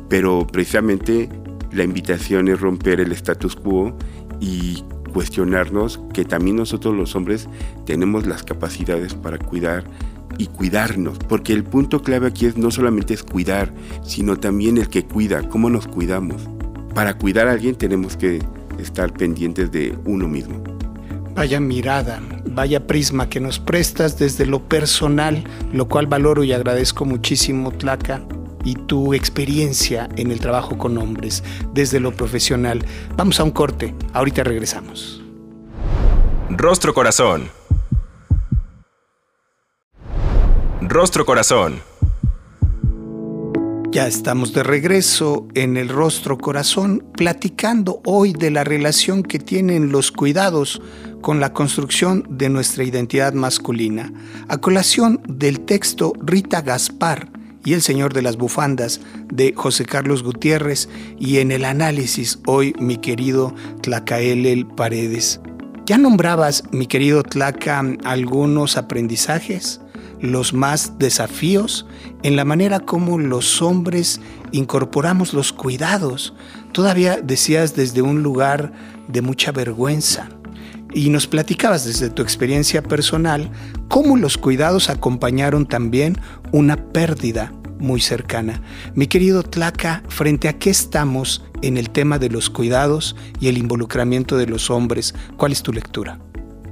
Pero 0.08 0.46
precisamente 0.46 1.28
la 1.72 1.84
invitación 1.84 2.48
es 2.48 2.60
romper 2.60 3.00
el 3.00 3.12
status 3.12 3.56
quo 3.56 3.96
y 4.40 4.82
cuestionarnos 5.18 5.98
que 6.14 6.24
también 6.24 6.54
nosotros 6.54 6.94
los 6.94 7.16
hombres 7.16 7.48
tenemos 7.84 8.24
las 8.24 8.44
capacidades 8.44 9.14
para 9.14 9.36
cuidar 9.36 9.82
y 10.38 10.46
cuidarnos, 10.46 11.18
porque 11.28 11.52
el 11.52 11.64
punto 11.64 12.02
clave 12.02 12.28
aquí 12.28 12.46
es 12.46 12.56
no 12.56 12.70
solamente 12.70 13.14
es 13.14 13.24
cuidar, 13.24 13.72
sino 14.04 14.36
también 14.36 14.78
el 14.78 14.88
que 14.88 15.04
cuida, 15.04 15.42
cómo 15.48 15.70
nos 15.70 15.88
cuidamos. 15.88 16.40
Para 16.94 17.18
cuidar 17.18 17.48
a 17.48 17.50
alguien 17.50 17.74
tenemos 17.74 18.16
que 18.16 18.38
estar 18.78 19.12
pendientes 19.12 19.72
de 19.72 19.98
uno 20.04 20.28
mismo. 20.28 20.62
Vaya 21.34 21.58
mirada, 21.58 22.22
vaya 22.46 22.86
prisma 22.86 23.28
que 23.28 23.40
nos 23.40 23.58
prestas 23.58 24.20
desde 24.20 24.46
lo 24.46 24.68
personal, 24.68 25.42
lo 25.72 25.88
cual 25.88 26.06
valoro 26.06 26.44
y 26.44 26.52
agradezco 26.52 27.04
muchísimo, 27.04 27.72
Tlaca, 27.72 28.22
y 28.64 28.74
tu 28.74 29.14
experiencia 29.14 30.08
en 30.16 30.30
el 30.30 30.40
trabajo 30.40 30.78
con 30.78 30.98
hombres 30.98 31.42
desde 31.72 32.00
lo 32.00 32.12
profesional. 32.12 32.84
Vamos 33.16 33.40
a 33.40 33.44
un 33.44 33.50
corte, 33.50 33.94
ahorita 34.12 34.44
regresamos. 34.44 35.22
Rostro 36.50 36.94
Corazón 36.94 37.50
Rostro 40.88 41.26
Corazón. 41.26 41.82
Ya 43.90 44.06
estamos 44.06 44.54
de 44.54 44.62
regreso 44.62 45.46
en 45.54 45.76
el 45.76 45.90
Rostro 45.90 46.38
Corazón 46.38 47.04
platicando 47.14 48.00
hoy 48.06 48.32
de 48.32 48.50
la 48.50 48.64
relación 48.64 49.22
que 49.22 49.38
tienen 49.38 49.92
los 49.92 50.10
cuidados 50.10 50.80
con 51.20 51.40
la 51.40 51.52
construcción 51.52 52.24
de 52.30 52.48
nuestra 52.48 52.84
identidad 52.84 53.34
masculina, 53.34 54.10
a 54.48 54.56
colación 54.58 55.20
del 55.28 55.60
texto 55.60 56.14
Rita 56.22 56.62
Gaspar 56.62 57.37
y 57.64 57.74
El 57.74 57.82
Señor 57.82 58.12
de 58.12 58.22
las 58.22 58.36
Bufandas 58.36 59.00
de 59.32 59.52
José 59.54 59.84
Carlos 59.84 60.22
Gutiérrez 60.22 60.88
y 61.18 61.38
en 61.38 61.50
el 61.50 61.64
análisis 61.64 62.38
hoy 62.46 62.74
mi 62.78 62.98
querido 62.98 63.54
Tlacaelel 63.82 64.66
Paredes. 64.66 65.40
¿Ya 65.86 65.98
nombrabas, 65.98 66.64
mi 66.70 66.86
querido 66.86 67.22
Tlaca, 67.22 67.82
algunos 68.04 68.76
aprendizajes? 68.76 69.80
los 70.20 70.52
más 70.52 70.98
desafíos 70.98 71.86
en 72.22 72.36
la 72.36 72.44
manera 72.44 72.80
como 72.80 73.18
los 73.18 73.62
hombres 73.62 74.20
incorporamos 74.52 75.32
los 75.32 75.52
cuidados. 75.52 76.34
Todavía 76.72 77.20
decías 77.22 77.76
desde 77.76 78.02
un 78.02 78.22
lugar 78.22 78.72
de 79.08 79.22
mucha 79.22 79.52
vergüenza. 79.52 80.28
Y 80.92 81.10
nos 81.10 81.26
platicabas 81.26 81.84
desde 81.84 82.10
tu 82.10 82.22
experiencia 82.22 82.82
personal 82.82 83.50
cómo 83.88 84.16
los 84.16 84.38
cuidados 84.38 84.90
acompañaron 84.90 85.66
también 85.66 86.16
una 86.52 86.76
pérdida 86.76 87.52
muy 87.78 88.00
cercana. 88.00 88.60
Mi 88.94 89.06
querido 89.06 89.42
Tlaca, 89.42 90.02
frente 90.08 90.48
a 90.48 90.58
qué 90.58 90.70
estamos 90.70 91.44
en 91.62 91.76
el 91.76 91.90
tema 91.90 92.18
de 92.18 92.30
los 92.30 92.50
cuidados 92.50 93.16
y 93.40 93.48
el 93.48 93.58
involucramiento 93.58 94.36
de 94.36 94.46
los 94.46 94.70
hombres, 94.70 95.14
¿cuál 95.36 95.52
es 95.52 95.62
tu 95.62 95.72
lectura? 95.72 96.18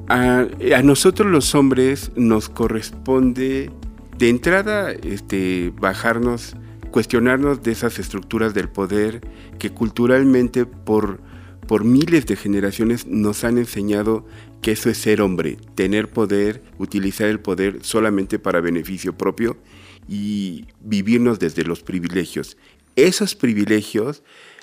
A, 0.08 0.46
nosotros 0.85 1.30
los 1.30 1.54
hombres 1.54 2.12
nos 2.14 2.49
corresponde 2.49 3.70
de 4.18 4.28
entrada 4.28 4.92
este, 4.92 5.73
bajarnos, 5.80 6.56
cuestionarnos 6.90 7.62
de 7.62 7.73
esas 7.73 7.99
estructuras 7.99 8.54
del 8.54 8.68
poder 8.68 9.20
que 9.58 9.70
culturalmente 9.70 10.64
por, 10.64 11.20
por 11.66 11.85
miles 11.85 12.26
de 12.26 12.37
generaciones 12.37 13.06
nos 13.06 13.44
han 13.44 13.58
enseñado 13.58 14.26
que 14.62 14.73
eso 14.73 14.90
es 14.90 14.99
ser 14.99 15.20
hombre, 15.20 15.58
tener 15.75 16.08
poder, 16.08 16.62
utilizar 16.78 17.28
el 17.28 17.40
poder 17.40 17.78
solamente 17.82 18.38
para 18.38 18.61
beneficio 18.61 19.16
propio 19.16 19.56
y 20.08 20.66
vivirnos 20.80 21.38
desde 21.38 21.64
los 21.64 21.82
privilegios. 21.82 22.56
Esos 22.94 23.35
privilegios 23.35 24.23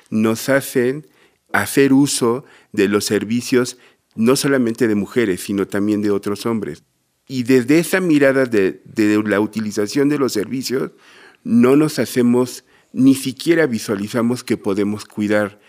nos 0.09 0.49
hacen 0.49 1.07
hacer 1.51 1.93
uso 1.93 2.45
de 2.71 2.87
los 2.87 3.05
servicios 3.05 3.77
no 4.15 4.35
solamente 4.35 4.87
de 4.87 4.95
mujeres, 4.95 5.41
sino 5.41 5.67
también 5.67 6.01
de 6.01 6.11
otros 6.11 6.45
hombres. 6.45 6.83
Y 7.27 7.43
desde 7.43 7.79
esa 7.79 7.99
mirada 7.99 8.45
de, 8.45 8.81
la 9.25 9.39
utilización 9.39 10.09
de 10.09 10.19
los 10.19 10.33
servicios, 10.33 10.91
no 11.43 11.75
nos 11.75 11.99
hacemos, 11.99 12.65
ni 12.91 13.15
siquiera 13.15 13.65
visualizamos 13.65 14.43
que 14.43 14.57
podemos 14.57 15.05
cuidar, 15.05 15.59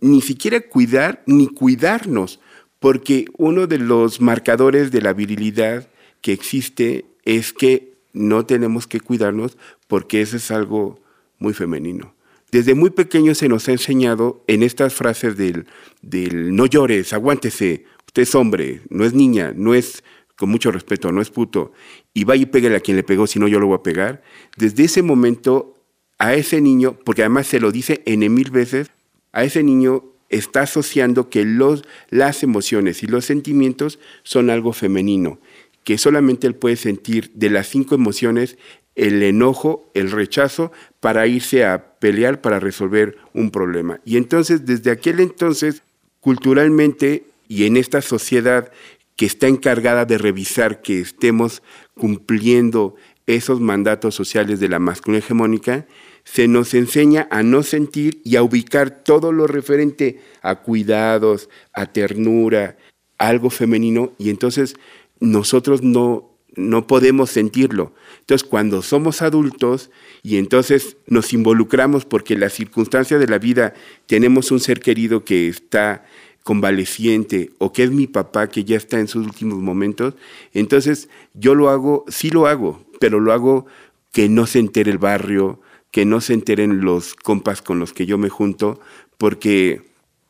ni 0.00 0.20
siquiera 0.20 0.60
cuidar, 0.60 1.22
ni 1.26 1.48
cuidarnos, 1.48 2.40
porque 2.78 3.26
uno 3.36 3.66
de 3.66 3.78
los 3.78 4.20
marcadores 4.20 4.90
de 4.90 5.02
la 5.02 5.12
virilidad 5.12 5.88
que 6.20 6.32
existe 6.32 7.04
es 7.24 7.52
que 7.52 7.94
no 8.12 8.46
tenemos 8.46 8.86
que 8.86 9.00
cuidarnos 9.00 9.56
porque 9.86 10.20
eso 10.20 10.36
es 10.36 10.50
algo 10.50 11.00
muy 11.38 11.54
femenino. 11.54 12.14
Desde 12.50 12.74
muy 12.74 12.90
pequeño 12.90 13.34
se 13.34 13.48
nos 13.48 13.68
ha 13.68 13.72
enseñado 13.72 14.42
en 14.48 14.62
estas 14.62 14.94
frases 14.94 15.36
del, 15.36 15.66
del 16.02 16.54
no 16.56 16.66
llores, 16.66 17.12
aguántese, 17.12 17.84
usted 18.06 18.22
es 18.22 18.34
hombre, 18.34 18.80
no 18.88 19.04
es 19.04 19.14
niña, 19.14 19.52
no 19.54 19.74
es, 19.74 20.02
con 20.36 20.50
mucho 20.50 20.72
respeto, 20.72 21.12
no 21.12 21.20
es 21.20 21.30
puto, 21.30 21.72
y 22.12 22.24
vaya 22.24 22.42
y 22.42 22.46
pégale 22.46 22.74
a 22.74 22.80
quien 22.80 22.96
le 22.96 23.04
pegó, 23.04 23.28
si 23.28 23.38
no 23.38 23.46
yo 23.46 23.60
lo 23.60 23.68
voy 23.68 23.76
a 23.76 23.82
pegar, 23.84 24.22
desde 24.56 24.84
ese 24.84 25.02
momento 25.02 25.74
a 26.18 26.34
ese 26.34 26.60
niño, 26.60 26.98
porque 27.04 27.22
además 27.22 27.46
se 27.46 27.60
lo 27.60 27.70
dice 27.70 28.02
en 28.04 28.32
mil 28.34 28.50
veces, 28.50 28.90
a 29.32 29.44
ese 29.44 29.62
niño 29.62 30.04
está 30.28 30.62
asociando 30.62 31.28
que 31.28 31.44
los, 31.44 31.84
las 32.08 32.42
emociones 32.42 33.02
y 33.02 33.06
los 33.06 33.24
sentimientos 33.24 33.98
son 34.22 34.50
algo 34.50 34.72
femenino, 34.72 35.40
que 35.84 35.98
solamente 35.98 36.46
él 36.46 36.54
puede 36.54 36.76
sentir 36.76 37.32
de 37.34 37.50
las 37.50 37.68
cinco 37.68 37.94
emociones 37.94 38.56
el 38.94 39.22
enojo, 39.22 39.90
el 39.94 40.10
rechazo, 40.10 40.72
para 41.00 41.26
irse 41.26 41.64
a 41.64 41.98
pelear 41.98 42.40
para 42.40 42.60
resolver 42.60 43.16
un 43.32 43.50
problema. 43.50 44.00
Y 44.04 44.16
entonces, 44.16 44.66
desde 44.66 44.90
aquel 44.90 45.20
entonces, 45.20 45.82
culturalmente 46.20 47.24
y 47.48 47.64
en 47.64 47.76
esta 47.76 48.02
sociedad 48.02 48.70
que 49.16 49.26
está 49.26 49.48
encargada 49.48 50.04
de 50.04 50.18
revisar 50.18 50.82
que 50.82 51.00
estemos 51.00 51.62
cumpliendo 51.94 52.94
esos 53.36 53.60
mandatos 53.60 54.14
sociales 54.14 54.60
de 54.60 54.68
la 54.68 54.78
masculinidad 54.78 55.24
hegemónica, 55.24 55.86
se 56.24 56.48
nos 56.48 56.74
enseña 56.74 57.28
a 57.30 57.42
no 57.42 57.62
sentir 57.62 58.20
y 58.24 58.36
a 58.36 58.42
ubicar 58.42 59.02
todo 59.02 59.32
lo 59.32 59.46
referente 59.46 60.20
a 60.42 60.56
cuidados, 60.62 61.48
a 61.72 61.86
ternura, 61.86 62.76
algo 63.18 63.50
femenino, 63.50 64.12
y 64.18 64.30
entonces 64.30 64.76
nosotros 65.18 65.82
no, 65.82 66.30
no 66.56 66.86
podemos 66.86 67.30
sentirlo. 67.30 67.94
Entonces, 68.20 68.46
cuando 68.48 68.82
somos 68.82 69.22
adultos 69.22 69.90
y 70.22 70.36
entonces 70.36 70.96
nos 71.06 71.32
involucramos 71.32 72.04
porque 72.04 72.36
la 72.36 72.48
circunstancia 72.48 73.18
de 73.18 73.26
la 73.26 73.38
vida 73.38 73.74
tenemos 74.06 74.50
un 74.50 74.60
ser 74.60 74.80
querido 74.80 75.24
que 75.24 75.48
está 75.48 76.04
convaleciente 76.42 77.50
o 77.58 77.72
que 77.72 77.82
es 77.84 77.90
mi 77.90 78.06
papá 78.06 78.48
que 78.48 78.64
ya 78.64 78.76
está 78.76 78.98
en 78.98 79.08
sus 79.08 79.26
últimos 79.26 79.58
momentos, 79.58 80.14
entonces 80.54 81.08
yo 81.34 81.54
lo 81.54 81.68
hago, 81.68 82.04
sí 82.08 82.30
lo 82.30 82.46
hago, 82.46 82.84
pero 83.00 83.18
lo 83.18 83.32
hago 83.32 83.66
que 84.12 84.28
no 84.28 84.46
se 84.46 84.60
entere 84.60 84.92
el 84.92 84.98
barrio, 84.98 85.60
que 85.90 86.04
no 86.04 86.20
se 86.20 86.34
enteren 86.34 86.82
los 86.82 87.14
compas 87.14 87.62
con 87.62 87.80
los 87.80 87.92
que 87.92 88.06
yo 88.06 88.18
me 88.18 88.28
junto, 88.28 88.78
porque 89.18 89.82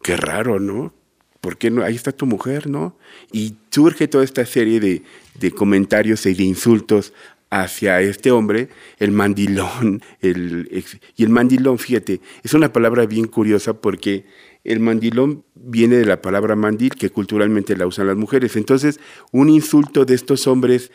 qué 0.03 0.17
raro, 0.17 0.61
¿no? 0.61 0.95
¿Por 1.41 1.59
qué 1.59 1.71
no? 1.71 1.83
Ahí 1.83 1.97
está 1.97 2.12
tu 2.12 2.27
mujer, 2.27 2.71
¿no? 2.71 2.97
Y 3.33 3.57
surge 3.71 4.07
toda 4.07 4.25
esta 4.25 4.47
serie 4.47 4.79
de, 4.79 5.03
de 5.35 5.50
comentarios 5.50 6.25
y 6.27 6.35
de 6.35 6.45
insultos 6.45 7.12
hacia 7.50 8.00
este 8.00 8.31
hombre, 8.31 8.69
el 8.99 9.11
mandilón, 9.11 10.03
el, 10.21 10.85
y 11.17 11.25
el 11.25 11.31
mandilón, 11.31 11.79
fíjate, 11.79 12.21
es 12.45 12.55
una 12.55 12.73
palabra 12.73 13.05
bien 13.07 13.27
curiosa 13.27 13.75
porque 13.75 14.27
el 14.62 14.79
mandilón 14.79 15.45
viene 15.57 15.97
de 15.97 16.05
la 16.05 16.23
palabra 16.23 16.55
mandil, 16.55 16.91
que 16.91 17.11
culturalmente 17.11 17.77
la 17.77 17.89
usan 17.89 18.07
las 18.07 18.17
mujeres. 18.17 18.55
Entonces, 18.55 19.00
un 19.33 19.49
insulto 19.49 20.05
de 20.05 20.15
estos 20.15 20.47
hombres 20.47 20.93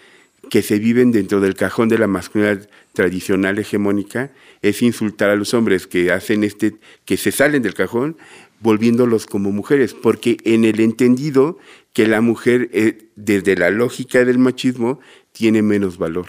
que 0.49 0.61
se 0.61 0.79
viven 0.79 1.11
dentro 1.11 1.39
del 1.41 1.55
cajón 1.55 1.89
de 1.89 1.97
la 1.97 2.07
masculinidad 2.07 2.69
tradicional 2.93 3.59
hegemónica 3.59 4.31
es 4.61 4.81
insultar 4.81 5.29
a 5.29 5.35
los 5.35 5.53
hombres 5.53 5.87
que 5.87 6.11
hacen 6.11 6.43
este, 6.43 6.75
que 7.05 7.17
se 7.17 7.31
salen 7.31 7.61
del 7.61 7.73
cajón, 7.73 8.17
volviéndolos 8.59 9.25
como 9.25 9.51
mujeres, 9.51 9.93
porque 9.93 10.37
en 10.43 10.65
el 10.65 10.79
entendido 10.79 11.57
que 11.93 12.07
la 12.07 12.21
mujer, 12.21 12.69
eh, 12.73 13.09
desde 13.15 13.55
la 13.55 13.69
lógica 13.69 14.23
del 14.25 14.37
machismo, 14.37 14.99
tiene 15.31 15.61
menos 15.61 15.97
valor. 15.97 16.27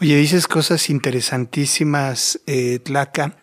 Oye, 0.00 0.16
dices 0.16 0.46
cosas 0.46 0.90
interesantísimas, 0.90 2.40
eh, 2.46 2.80
Tlaca. 2.80 3.38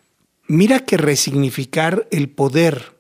Mira 0.48 0.82
que 0.82 0.98
resignificar 0.98 2.08
el 2.12 2.30
poder 2.30 2.94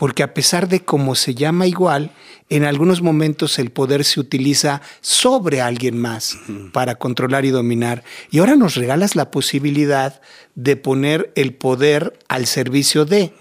porque 0.00 0.22
a 0.22 0.32
pesar 0.32 0.66
de 0.66 0.80
cómo 0.80 1.14
se 1.14 1.34
llama 1.34 1.66
igual, 1.66 2.10
en 2.48 2.64
algunos 2.64 3.02
momentos 3.02 3.58
el 3.58 3.68
poder 3.68 4.02
se 4.06 4.18
utiliza 4.18 4.80
sobre 5.02 5.60
alguien 5.60 5.98
más 5.98 6.38
para 6.72 6.94
controlar 6.94 7.44
y 7.44 7.50
dominar. 7.50 8.02
Y 8.30 8.38
ahora 8.38 8.56
nos 8.56 8.76
regalas 8.76 9.14
la 9.14 9.30
posibilidad 9.30 10.22
de 10.54 10.76
poner 10.76 11.30
el 11.36 11.52
poder 11.52 12.18
al 12.28 12.46
servicio 12.46 13.04
de, 13.04 13.34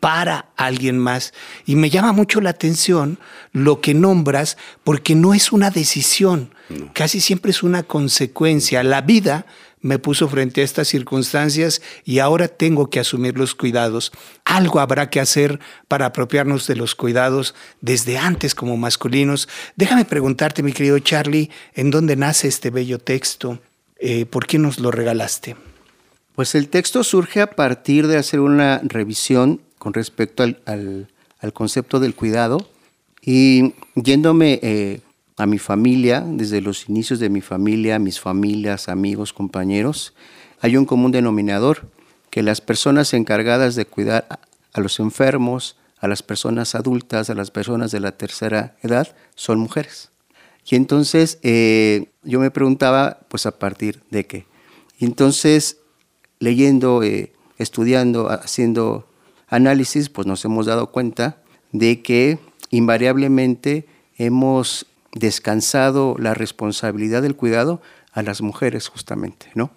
para 0.00 0.46
alguien 0.56 0.98
más. 0.98 1.32
Y 1.64 1.76
me 1.76 1.90
llama 1.90 2.10
mucho 2.10 2.40
la 2.40 2.50
atención 2.50 3.20
lo 3.52 3.80
que 3.80 3.94
nombras, 3.94 4.56
porque 4.82 5.14
no 5.14 5.32
es 5.32 5.52
una 5.52 5.70
decisión, 5.70 6.52
casi 6.92 7.20
siempre 7.20 7.52
es 7.52 7.62
una 7.62 7.84
consecuencia. 7.84 8.82
La 8.82 9.00
vida 9.00 9.46
me 9.80 9.98
puso 9.98 10.28
frente 10.28 10.60
a 10.60 10.64
estas 10.64 10.88
circunstancias 10.88 11.80
y 12.04 12.18
ahora 12.18 12.48
tengo 12.48 12.90
que 12.90 13.00
asumir 13.00 13.38
los 13.38 13.54
cuidados. 13.54 14.12
Algo 14.44 14.80
habrá 14.80 15.10
que 15.10 15.20
hacer 15.20 15.60
para 15.88 16.06
apropiarnos 16.06 16.66
de 16.66 16.76
los 16.76 16.94
cuidados 16.94 17.54
desde 17.80 18.18
antes 18.18 18.54
como 18.54 18.76
masculinos. 18.76 19.48
Déjame 19.76 20.04
preguntarte, 20.04 20.62
mi 20.62 20.72
querido 20.72 20.98
Charlie, 20.98 21.50
¿en 21.74 21.90
dónde 21.90 22.16
nace 22.16 22.48
este 22.48 22.70
bello 22.70 22.98
texto? 22.98 23.58
Eh, 23.98 24.26
¿Por 24.26 24.46
qué 24.46 24.58
nos 24.58 24.78
lo 24.78 24.90
regalaste? 24.90 25.56
Pues 26.34 26.54
el 26.54 26.68
texto 26.68 27.04
surge 27.04 27.40
a 27.40 27.50
partir 27.50 28.06
de 28.06 28.16
hacer 28.16 28.40
una 28.40 28.80
revisión 28.82 29.60
con 29.78 29.94
respecto 29.94 30.42
al, 30.42 31.08
concepto 31.54 32.00
del 32.00 32.14
cuidado 32.14 32.68
y 33.22 33.74
yéndome 33.94 34.60
eh, 34.62 35.00
a 35.40 35.46
mi 35.46 35.58
familia, 35.58 36.22
desde 36.26 36.60
los 36.60 36.88
inicios 36.88 37.18
de 37.18 37.30
mi 37.30 37.40
familia, 37.40 37.98
mis 37.98 38.20
familias, 38.20 38.88
amigos, 38.90 39.32
compañeros, 39.32 40.12
hay 40.60 40.76
un 40.76 40.84
común 40.84 41.12
denominador, 41.12 41.88
que 42.28 42.42
las 42.42 42.60
personas 42.60 43.14
encargadas 43.14 43.74
de 43.74 43.86
cuidar 43.86 44.26
a 44.72 44.80
los 44.80 45.00
enfermos, 45.00 45.78
a 45.98 46.08
las 46.08 46.22
personas 46.22 46.74
adultas, 46.74 47.30
a 47.30 47.34
las 47.34 47.50
personas 47.50 47.90
de 47.90 48.00
la 48.00 48.12
tercera 48.12 48.76
edad, 48.82 49.16
son 49.34 49.58
mujeres. 49.58 50.10
Y 50.68 50.76
entonces 50.76 51.38
eh, 51.42 52.10
yo 52.22 52.38
me 52.38 52.50
preguntaba, 52.50 53.20
pues 53.28 53.46
a 53.46 53.58
partir 53.58 54.02
de 54.10 54.26
qué. 54.26 54.46
Y 54.98 55.06
entonces, 55.06 55.78
leyendo, 56.38 57.02
eh, 57.02 57.32
estudiando, 57.56 58.30
haciendo 58.30 59.08
análisis, 59.48 60.10
pues 60.10 60.26
nos 60.26 60.44
hemos 60.44 60.66
dado 60.66 60.92
cuenta 60.92 61.42
de 61.72 62.02
que 62.02 62.38
invariablemente 62.70 63.86
hemos 64.16 64.86
descansado 65.12 66.16
la 66.18 66.34
responsabilidad 66.34 67.22
del 67.22 67.36
cuidado 67.36 67.80
a 68.12 68.22
las 68.22 68.42
mujeres 68.42 68.88
justamente, 68.88 69.46
¿no? 69.54 69.70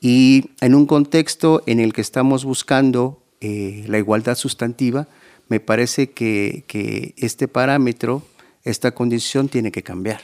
Y 0.00 0.50
en 0.60 0.74
un 0.74 0.86
contexto 0.86 1.62
en 1.66 1.80
el 1.80 1.92
que 1.92 2.02
estamos 2.02 2.44
buscando 2.44 3.22
eh, 3.40 3.84
la 3.88 3.98
igualdad 3.98 4.36
sustantiva, 4.36 5.08
me 5.48 5.60
parece 5.60 6.10
que, 6.10 6.64
que 6.66 7.14
este 7.16 7.48
parámetro, 7.48 8.22
esta 8.64 8.92
condición 8.92 9.48
tiene 9.48 9.72
que 9.72 9.82
cambiar. 9.82 10.20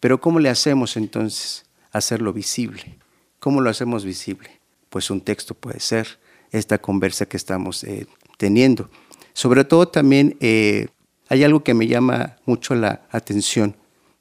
Pero 0.00 0.20
¿cómo 0.20 0.40
le 0.40 0.48
hacemos 0.48 0.96
entonces 0.96 1.66
hacerlo 1.92 2.32
visible? 2.32 2.98
¿Cómo 3.38 3.60
lo 3.60 3.70
hacemos 3.70 4.04
visible? 4.04 4.60
Pues 4.88 5.10
un 5.10 5.20
texto 5.20 5.54
puede 5.54 5.80
ser, 5.80 6.18
esta 6.50 6.78
conversa 6.78 7.26
que 7.26 7.36
estamos 7.36 7.84
eh, 7.84 8.06
teniendo. 8.38 8.90
Sobre 9.32 9.64
todo 9.64 9.88
también 9.88 10.36
eh, 10.40 10.88
hay 11.28 11.44
algo 11.44 11.62
que 11.62 11.74
me 11.74 11.86
llama 11.86 12.36
mucho 12.46 12.74
la 12.74 13.02
atención 13.10 13.76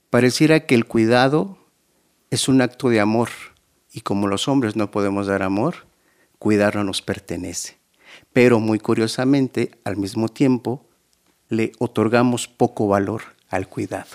Pareciera 0.10 0.65
que 0.65 0.76
el 0.76 0.86
cuidado 0.86 1.58
es 2.32 2.48
un 2.48 2.62
acto 2.62 2.89
de 2.89 3.00
amor 3.00 3.30
y 3.91 4.02
como 4.02 4.28
los 4.28 4.48
hombres 4.48 4.76
no 4.76 4.91
podemos 4.91 5.28
dar 5.28 5.43
amor, 5.43 5.88
cuidar 6.39 6.76
no 6.76 6.84
nos 6.84 7.02
pertenece. 7.02 7.78
Pero 8.34 8.60
muy 8.60 8.80
curiosamente, 8.80 9.72
al 9.84 9.98
mismo 9.98 10.30
tiempo, 10.30 10.86
le 11.50 11.74
otorgamos 11.80 12.48
poco 12.48 12.88
valor 12.88 13.22
al 13.50 13.67
cuidado. 13.67 14.10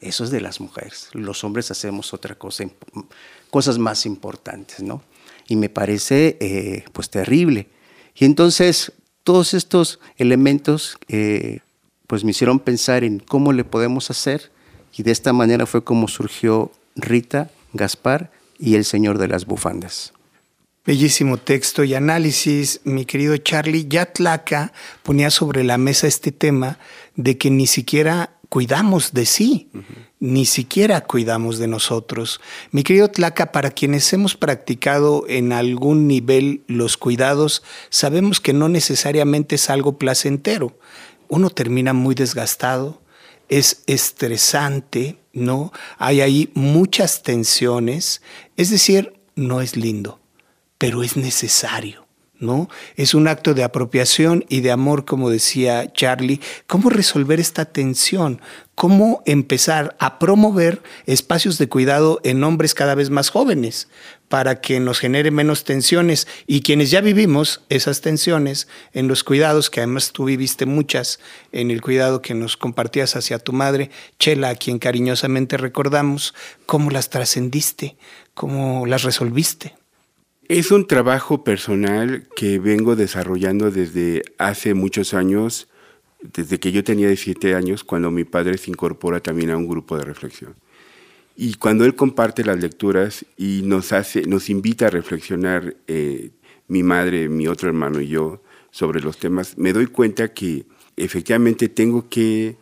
Eso 0.00 0.24
es 0.24 0.30
de 0.30 0.40
las 0.40 0.60
mujeres. 0.60 1.08
Los 1.12 1.44
hombres 1.44 1.70
hacemos 1.70 2.12
otra 2.12 2.34
cosa, 2.34 2.64
cosas 3.50 3.78
más 3.78 4.04
importantes, 4.04 4.82
¿no? 4.82 5.02
Y 5.46 5.56
me 5.56 5.68
parece, 5.68 6.36
eh, 6.40 6.84
pues, 6.92 7.08
terrible. 7.08 7.68
Y 8.14 8.24
entonces, 8.24 8.92
todos 9.22 9.54
estos 9.54 10.00
elementos, 10.16 10.98
eh, 11.08 11.60
pues, 12.06 12.24
me 12.24 12.32
hicieron 12.32 12.58
pensar 12.58 13.04
en 13.04 13.18
cómo 13.18 13.52
le 13.52 13.64
podemos 13.64 14.10
hacer 14.10 14.50
y 14.92 15.02
de 15.02 15.10
esta 15.10 15.32
manera 15.32 15.66
fue 15.66 15.84
como 15.84 16.08
surgió 16.08 16.70
Rita, 16.96 17.50
Gaspar 17.72 18.30
y 18.58 18.74
el 18.74 18.84
Señor 18.84 19.18
de 19.18 19.28
las 19.28 19.46
Bufandas. 19.46 20.12
Bellísimo 20.84 21.36
texto 21.36 21.84
y 21.84 21.94
análisis, 21.94 22.80
mi 22.84 23.04
querido 23.04 23.36
Charlie. 23.36 23.86
Ya 23.88 24.06
Tlaca 24.06 24.72
ponía 25.04 25.30
sobre 25.30 25.62
la 25.62 25.78
mesa 25.78 26.08
este 26.08 26.32
tema 26.32 26.78
de 27.14 27.38
que 27.38 27.50
ni 27.50 27.68
siquiera 27.68 28.30
cuidamos 28.48 29.12
de 29.12 29.24
sí, 29.24 29.70
ni 30.18 30.44
siquiera 30.44 31.02
cuidamos 31.02 31.58
de 31.58 31.68
nosotros. 31.68 32.40
Mi 32.72 32.82
querido 32.82 33.08
Tlaca, 33.08 33.52
para 33.52 33.70
quienes 33.70 34.12
hemos 34.12 34.36
practicado 34.36 35.24
en 35.28 35.52
algún 35.52 36.08
nivel 36.08 36.62
los 36.66 36.96
cuidados, 36.96 37.62
sabemos 37.88 38.40
que 38.40 38.52
no 38.52 38.68
necesariamente 38.68 39.54
es 39.54 39.70
algo 39.70 39.98
placentero. 39.98 40.76
Uno 41.28 41.48
termina 41.48 41.92
muy 41.92 42.16
desgastado, 42.16 43.01
es 43.52 43.82
estresante, 43.86 45.18
¿no? 45.34 45.74
Hay 45.98 46.22
ahí 46.22 46.50
muchas 46.54 47.22
tensiones, 47.22 48.22
es 48.56 48.70
decir, 48.70 49.12
no 49.34 49.60
es 49.60 49.76
lindo, 49.76 50.20
pero 50.78 51.02
es 51.02 51.18
necesario. 51.18 52.02
¿no? 52.38 52.68
Es 52.96 53.14
un 53.14 53.28
acto 53.28 53.54
de 53.54 53.62
apropiación 53.62 54.44
y 54.48 54.62
de 54.62 54.72
amor, 54.72 55.04
como 55.04 55.30
decía 55.30 55.92
Charlie. 55.92 56.40
¿Cómo 56.66 56.90
resolver 56.90 57.38
esta 57.38 57.66
tensión? 57.66 58.40
¿Cómo 58.74 59.22
empezar 59.26 59.94
a 60.00 60.18
promover 60.18 60.82
espacios 61.06 61.56
de 61.58 61.68
cuidado 61.68 62.20
en 62.24 62.42
hombres 62.42 62.74
cada 62.74 62.96
vez 62.96 63.10
más 63.10 63.30
jóvenes 63.30 63.86
para 64.32 64.62
que 64.62 64.80
nos 64.80 64.98
genere 64.98 65.30
menos 65.30 65.62
tensiones 65.62 66.26
y 66.46 66.62
quienes 66.62 66.90
ya 66.90 67.02
vivimos 67.02 67.60
esas 67.68 68.00
tensiones 68.00 68.66
en 68.94 69.06
los 69.06 69.24
cuidados, 69.24 69.68
que 69.68 69.80
además 69.80 70.10
tú 70.12 70.24
viviste 70.24 70.64
muchas 70.64 71.20
en 71.52 71.70
el 71.70 71.82
cuidado 71.82 72.22
que 72.22 72.32
nos 72.32 72.56
compartías 72.56 73.14
hacia 73.14 73.38
tu 73.38 73.52
madre, 73.52 73.90
Chela, 74.18 74.48
a 74.48 74.54
quien 74.54 74.78
cariñosamente 74.78 75.58
recordamos, 75.58 76.32
¿cómo 76.64 76.90
las 76.90 77.10
trascendiste? 77.10 77.98
¿Cómo 78.32 78.86
las 78.86 79.02
resolviste? 79.02 79.74
Es 80.48 80.70
un 80.70 80.86
trabajo 80.86 81.44
personal 81.44 82.26
que 82.34 82.58
vengo 82.58 82.96
desarrollando 82.96 83.70
desde 83.70 84.22
hace 84.38 84.72
muchos 84.72 85.12
años, 85.12 85.68
desde 86.22 86.58
que 86.58 86.72
yo 86.72 86.82
tenía 86.82 87.08
17 87.08 87.54
años, 87.54 87.84
cuando 87.84 88.10
mi 88.10 88.24
padre 88.24 88.56
se 88.56 88.70
incorpora 88.70 89.20
también 89.20 89.50
a 89.50 89.58
un 89.58 89.68
grupo 89.68 89.98
de 89.98 90.04
reflexión. 90.04 90.54
Y 91.36 91.54
cuando 91.54 91.84
él 91.84 91.94
comparte 91.94 92.44
las 92.44 92.60
lecturas 92.60 93.24
y 93.36 93.62
nos, 93.64 93.92
hace, 93.92 94.22
nos 94.22 94.50
invita 94.50 94.86
a 94.86 94.90
reflexionar, 94.90 95.76
eh, 95.86 96.30
mi 96.68 96.82
madre, 96.82 97.28
mi 97.28 97.48
otro 97.48 97.68
hermano 97.68 98.00
y 98.00 98.08
yo, 98.08 98.42
sobre 98.70 99.00
los 99.00 99.18
temas, 99.18 99.58
me 99.58 99.72
doy 99.72 99.86
cuenta 99.86 100.32
que 100.32 100.64
efectivamente 100.96 101.68
tengo 101.68 102.08
que 102.08 102.56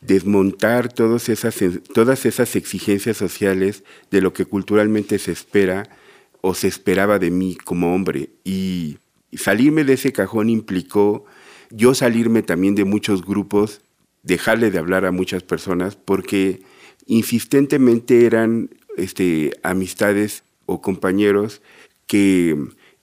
desmontar 0.00 0.92
todas 0.92 1.28
esas, 1.28 1.56
todas 1.94 2.26
esas 2.26 2.56
exigencias 2.56 3.16
sociales 3.16 3.84
de 4.10 4.20
lo 4.20 4.32
que 4.34 4.44
culturalmente 4.44 5.18
se 5.18 5.32
espera 5.32 5.88
o 6.42 6.54
se 6.54 6.68
esperaba 6.68 7.18
de 7.18 7.30
mí 7.30 7.56
como 7.56 7.94
hombre. 7.94 8.28
Y 8.44 8.98
salirme 9.32 9.84
de 9.84 9.94
ese 9.94 10.12
cajón 10.12 10.50
implicó 10.50 11.24
yo 11.70 11.94
salirme 11.94 12.42
también 12.42 12.74
de 12.74 12.84
muchos 12.84 13.24
grupos, 13.24 13.80
dejarle 14.22 14.70
de 14.70 14.78
hablar 14.78 15.04
a 15.04 15.10
muchas 15.10 15.42
personas, 15.42 15.96
porque 15.96 16.62
insistentemente 17.06 18.26
eran 18.26 18.70
este, 18.96 19.52
amistades 19.62 20.44
o 20.66 20.80
compañeros 20.80 21.62
que 22.06 22.56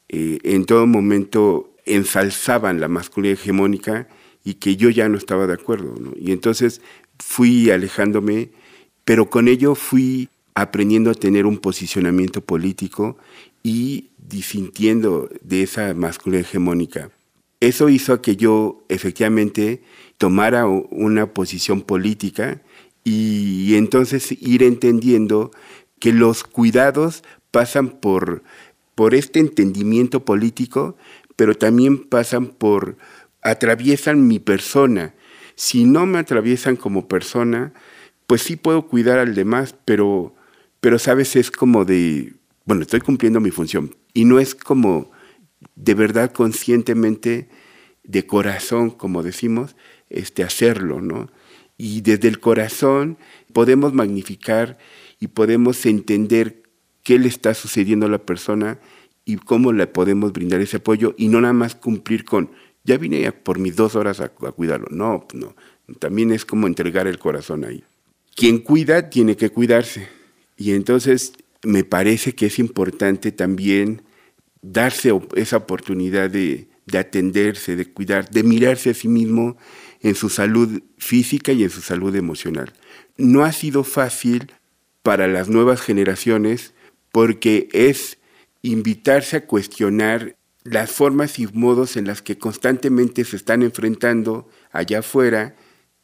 eh, 0.09 0.39
en 0.43 0.65
todo 0.65 0.87
momento 0.87 1.73
ensalzaban 1.85 2.79
la 2.79 2.87
masculinidad 2.87 3.39
hegemónica 3.39 4.07
y 4.43 4.55
que 4.55 4.75
yo 4.75 4.89
ya 4.89 5.09
no 5.09 5.17
estaba 5.17 5.47
de 5.47 5.53
acuerdo. 5.53 5.95
Y 6.15 6.31
entonces 6.31 6.81
fui 7.19 7.69
alejándome, 7.69 8.51
pero 9.05 9.29
con 9.29 9.47
ello 9.47 9.75
fui 9.75 10.29
aprendiendo 10.55 11.11
a 11.11 11.15
tener 11.15 11.45
un 11.45 11.57
posicionamiento 11.57 12.41
político 12.41 13.17
y 13.63 14.09
disintiendo 14.17 15.29
de 15.41 15.63
esa 15.63 15.93
masculinidad 15.93 16.47
hegemónica. 16.47 17.11
Eso 17.59 17.89
hizo 17.89 18.21
que 18.21 18.35
yo 18.35 18.83
efectivamente 18.89 19.81
tomara 20.17 20.65
una 20.65 21.33
posición 21.33 21.81
política 21.81 22.61
y, 23.03 23.75
entonces 23.75 24.31
ir 24.31 24.63
entendiendo 24.63 25.51
que 25.99 26.13
los 26.13 26.43
cuidados 26.43 27.23
pasan 27.51 27.89
por, 27.89 28.43
por 28.95 29.15
este 29.15 29.39
entendimiento 29.39 30.25
político, 30.25 30.95
pero 31.35 31.55
también 31.55 32.03
pasan 32.03 32.47
por, 32.47 32.97
atraviesan 33.41 34.27
mi 34.27 34.39
persona. 34.39 35.13
Si 35.55 35.83
no 35.85 36.05
me 36.05 36.19
atraviesan 36.19 36.75
como 36.75 37.07
persona, 37.07 37.73
pues 38.27 38.41
sí 38.41 38.55
puedo 38.55 38.87
cuidar 38.87 39.19
al 39.19 39.35
demás, 39.35 39.75
pero 39.85 40.35
pero 40.81 40.97
sabes, 40.97 41.35
es 41.35 41.51
como 41.51 41.85
de, 41.85 42.33
bueno, 42.65 42.81
estoy 42.81 42.99
cumpliendo 42.99 43.39
mi 43.39 43.51
función 43.51 43.95
y 44.13 44.25
no 44.25 44.39
es 44.39 44.55
como 44.55 45.11
de 45.75 45.93
verdad 45.93 46.33
conscientemente, 46.33 47.47
de 48.03 48.25
corazón, 48.25 48.89
como 48.89 49.21
decimos, 49.21 49.75
este, 50.09 50.43
hacerlo, 50.43 51.01
¿no? 51.01 51.31
Y 51.83 52.01
desde 52.01 52.27
el 52.27 52.39
corazón 52.39 53.17
podemos 53.53 53.91
magnificar 53.91 54.77
y 55.19 55.29
podemos 55.29 55.83
entender 55.87 56.61
qué 57.01 57.17
le 57.17 57.27
está 57.27 57.55
sucediendo 57.55 58.05
a 58.05 58.09
la 58.09 58.19
persona 58.19 58.79
y 59.25 59.37
cómo 59.37 59.73
le 59.73 59.87
podemos 59.87 60.31
brindar 60.31 60.61
ese 60.61 60.77
apoyo 60.77 61.15
y 61.17 61.27
no 61.27 61.41
nada 61.41 61.55
más 61.55 61.73
cumplir 61.73 62.23
con, 62.23 62.51
ya 62.83 62.97
vine 62.97 63.31
por 63.31 63.57
mis 63.57 63.75
dos 63.75 63.95
horas 63.95 64.19
a, 64.19 64.25
a 64.25 64.51
cuidarlo. 64.51 64.89
No, 64.91 65.25
no, 65.33 65.55
también 65.97 66.31
es 66.31 66.45
como 66.45 66.67
entregar 66.67 67.07
el 67.07 67.17
corazón 67.17 67.65
ahí. 67.65 67.83
Quien 68.35 68.59
cuida 68.59 69.09
tiene 69.09 69.35
que 69.35 69.49
cuidarse 69.49 70.07
y 70.57 70.73
entonces 70.73 71.33
me 71.63 71.83
parece 71.83 72.35
que 72.35 72.45
es 72.45 72.59
importante 72.59 73.31
también 73.31 74.03
darse 74.61 75.11
esa 75.35 75.57
oportunidad 75.57 76.29
de, 76.29 76.67
atenderse, 76.93 77.75
de 77.75 77.85
cuidar, 77.85 78.29
de 78.29 78.43
mirarse 78.43 78.91
a 78.91 78.93
sí 78.93 79.07
mismo 79.07 79.57
en 80.01 80.15
su 80.15 80.29
salud 80.29 80.81
física 80.97 81.51
y 81.51 81.63
en 81.63 81.69
su 81.69 81.81
salud 81.81 82.15
emocional. 82.15 82.73
No 83.17 83.43
ha 83.43 83.51
sido 83.51 83.83
fácil 83.83 84.51
para 85.03 85.27
las 85.27 85.49
nuevas 85.49 85.81
generaciones 85.81 86.73
porque 87.11 87.69
es 87.73 88.17
invitarse 88.61 89.37
a 89.37 89.45
cuestionar 89.45 90.35
las 90.63 90.91
formas 90.91 91.39
y 91.39 91.47
modos 91.47 91.97
en 91.97 92.05
las 92.05 92.21
que 92.21 92.37
constantemente 92.37 93.25
se 93.25 93.35
están 93.35 93.63
enfrentando 93.63 94.47
allá 94.71 94.99
afuera 94.99 95.55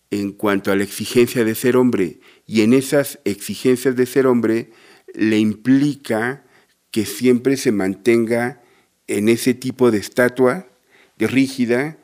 en 0.10 0.32
cuanto 0.32 0.72
a 0.72 0.76
la 0.76 0.84
exigencia 0.84 1.44
de 1.44 1.54
ser 1.54 1.78
hombre 1.78 2.20
y 2.46 2.62
en 2.62 2.74
esas 2.74 3.20
exigencias 3.26 3.96
de 3.96 4.06
ser 4.06 4.26
hombre 4.26 4.72
le 5.14 5.38
implica 5.38 6.44
que 6.92 7.06
siempre 7.06 7.58
se 7.58 7.72
mantenga 7.72 8.62
en 9.08 9.30
ese 9.30 9.54
tipo 9.54 9.92
de 9.92 10.00
estatua 10.00 10.68
rígida 11.18 11.98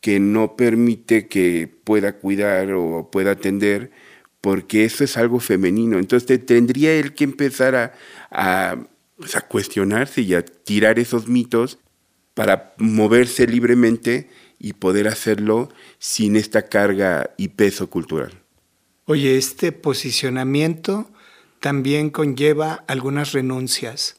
que 0.00 0.18
no 0.20 0.56
permite 0.56 1.28
que 1.28 1.68
pueda 1.84 2.18
cuidar 2.18 2.72
o 2.72 3.10
pueda 3.10 3.32
atender, 3.32 3.90
porque 4.40 4.84
eso 4.84 5.04
es 5.04 5.16
algo 5.16 5.40
femenino. 5.40 5.98
Entonces 5.98 6.44
tendría 6.46 6.92
él 6.94 7.14
que 7.14 7.24
empezar 7.24 7.74
a, 7.74 7.92
a, 8.30 8.76
pues, 9.16 9.36
a 9.36 9.42
cuestionarse 9.42 10.22
y 10.22 10.34
a 10.34 10.42
tirar 10.44 10.98
esos 10.98 11.28
mitos 11.28 11.78
para 12.34 12.74
moverse 12.78 13.46
libremente 13.46 14.30
y 14.58 14.74
poder 14.74 15.08
hacerlo 15.08 15.68
sin 15.98 16.36
esta 16.36 16.62
carga 16.62 17.30
y 17.36 17.48
peso 17.48 17.90
cultural. 17.90 18.32
Oye, 19.06 19.36
este 19.36 19.72
posicionamiento 19.72 21.10
también 21.60 22.10
conlleva 22.10 22.84
algunas 22.86 23.32
renuncias. 23.32 24.16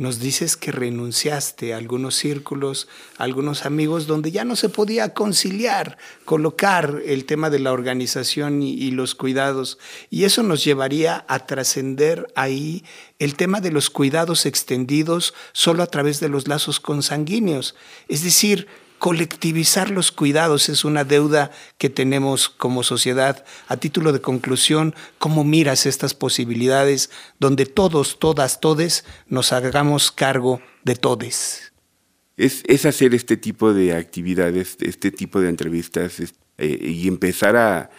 Nos 0.00 0.18
dices 0.18 0.56
que 0.56 0.72
renunciaste 0.72 1.74
a 1.74 1.76
algunos 1.76 2.14
círculos, 2.14 2.88
a 3.18 3.24
algunos 3.24 3.66
amigos 3.66 4.06
donde 4.06 4.30
ya 4.30 4.46
no 4.46 4.56
se 4.56 4.70
podía 4.70 5.12
conciliar, 5.12 5.98
colocar 6.24 7.02
el 7.04 7.26
tema 7.26 7.50
de 7.50 7.58
la 7.58 7.70
organización 7.70 8.62
y, 8.62 8.72
y 8.72 8.92
los 8.92 9.14
cuidados. 9.14 9.78
Y 10.08 10.24
eso 10.24 10.42
nos 10.42 10.64
llevaría 10.64 11.26
a 11.28 11.44
trascender 11.44 12.32
ahí 12.34 12.82
el 13.18 13.34
tema 13.34 13.60
de 13.60 13.72
los 13.72 13.90
cuidados 13.90 14.46
extendidos 14.46 15.34
solo 15.52 15.82
a 15.82 15.86
través 15.86 16.18
de 16.18 16.30
los 16.30 16.48
lazos 16.48 16.80
consanguíneos. 16.80 17.74
Es 18.08 18.24
decir, 18.24 18.68
colectivizar 19.00 19.90
los 19.90 20.12
cuidados 20.12 20.68
es 20.68 20.84
una 20.84 21.04
deuda 21.04 21.50
que 21.78 21.88
tenemos 21.88 22.50
como 22.50 22.82
sociedad. 22.82 23.46
A 23.66 23.78
título 23.78 24.12
de 24.12 24.20
conclusión, 24.20 24.94
¿cómo 25.18 25.42
miras 25.42 25.86
estas 25.86 26.12
posibilidades 26.12 27.10
donde 27.38 27.64
todos, 27.64 28.18
todas, 28.18 28.60
todes 28.60 29.06
nos 29.26 29.54
hagamos 29.54 30.12
cargo 30.12 30.60
de 30.84 30.96
todes? 30.96 31.72
Es, 32.36 32.84
hacer 32.84 33.14
este 33.14 33.38
tipo 33.38 33.72
de 33.72 33.94
actividades, 33.94 34.76
este 34.80 35.10
tipo 35.10 35.40
de 35.40 35.48
entrevistas 35.48 36.20
eh, 36.58 36.78
y 36.80 37.08
empezar 37.08 37.56
a, 37.56 37.90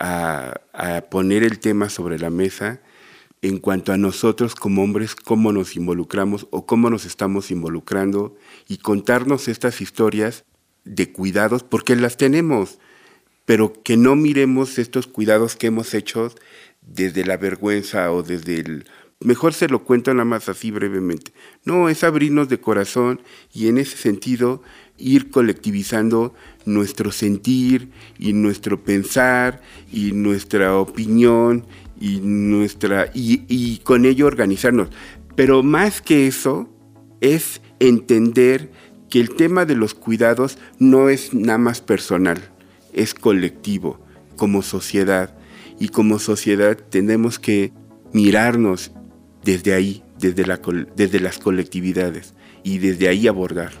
a 0.00 1.04
poner 1.08 1.44
el 1.44 1.60
tema 1.60 1.88
sobre 1.88 2.18
la 2.18 2.30
mesa 2.30 2.80
en 3.42 3.58
cuanto 3.58 3.92
a 3.92 3.96
nosotros 3.96 4.54
como 4.54 4.82
hombres, 4.84 5.16
cómo 5.16 5.52
nos 5.52 5.74
involucramos 5.76 6.46
o 6.50 6.64
cómo 6.64 6.90
nos 6.90 7.04
estamos 7.04 7.50
involucrando 7.50 8.36
y 8.68 8.78
contarnos 8.78 9.48
estas 9.48 9.80
historias 9.80 10.44
de 10.84 11.12
cuidados, 11.12 11.64
porque 11.64 11.96
las 11.96 12.16
tenemos, 12.16 12.78
pero 13.44 13.72
que 13.82 13.96
no 13.96 14.14
miremos 14.14 14.78
estos 14.78 15.08
cuidados 15.08 15.56
que 15.56 15.66
hemos 15.66 15.92
hecho 15.92 16.32
desde 16.80 17.24
la 17.24 17.36
vergüenza 17.36 18.12
o 18.12 18.22
desde 18.22 18.60
el... 18.60 18.84
Mejor 19.20 19.54
se 19.54 19.68
lo 19.68 19.84
cuento 19.84 20.12
nada 20.14 20.24
más 20.24 20.48
así 20.48 20.70
brevemente. 20.72 21.32
No, 21.64 21.88
es 21.88 22.02
abrirnos 22.02 22.48
de 22.48 22.60
corazón 22.60 23.20
y 23.52 23.68
en 23.68 23.78
ese 23.78 23.96
sentido 23.96 24.62
ir 24.98 25.30
colectivizando 25.30 26.34
nuestro 26.64 27.12
sentir 27.12 27.90
y 28.18 28.32
nuestro 28.32 28.82
pensar 28.82 29.62
y 29.92 30.12
nuestra 30.12 30.76
opinión 30.76 31.66
y, 32.02 32.18
nuestra, 32.20 33.12
y, 33.14 33.78
con 33.84 34.04
ello 34.04 34.26
organizarnos. 34.26 34.88
Pero 35.36 35.62
más 35.62 36.02
que 36.02 36.26
eso, 36.26 36.68
es 37.20 37.62
entender 37.78 38.72
que 39.08 39.20
el 39.20 39.30
tema 39.36 39.64
de 39.66 39.76
los 39.76 39.94
cuidados 39.94 40.58
no 40.80 41.08
es 41.08 41.32
nada 41.32 41.58
más 41.58 41.80
personal, 41.80 42.50
es 42.92 43.14
colectivo, 43.14 44.00
como 44.34 44.62
sociedad. 44.62 45.36
Y 45.78 45.88
como 45.88 46.18
sociedad 46.18 46.76
tenemos 46.76 47.38
que 47.38 47.72
mirarnos 48.12 48.90
desde 49.44 49.72
ahí, 49.72 50.02
desde, 50.18 50.44
la, 50.44 50.60
desde 50.96 51.20
las 51.20 51.38
colectividades, 51.38 52.34
y 52.64 52.78
desde 52.78 53.08
ahí 53.08 53.28
abordar. 53.28 53.72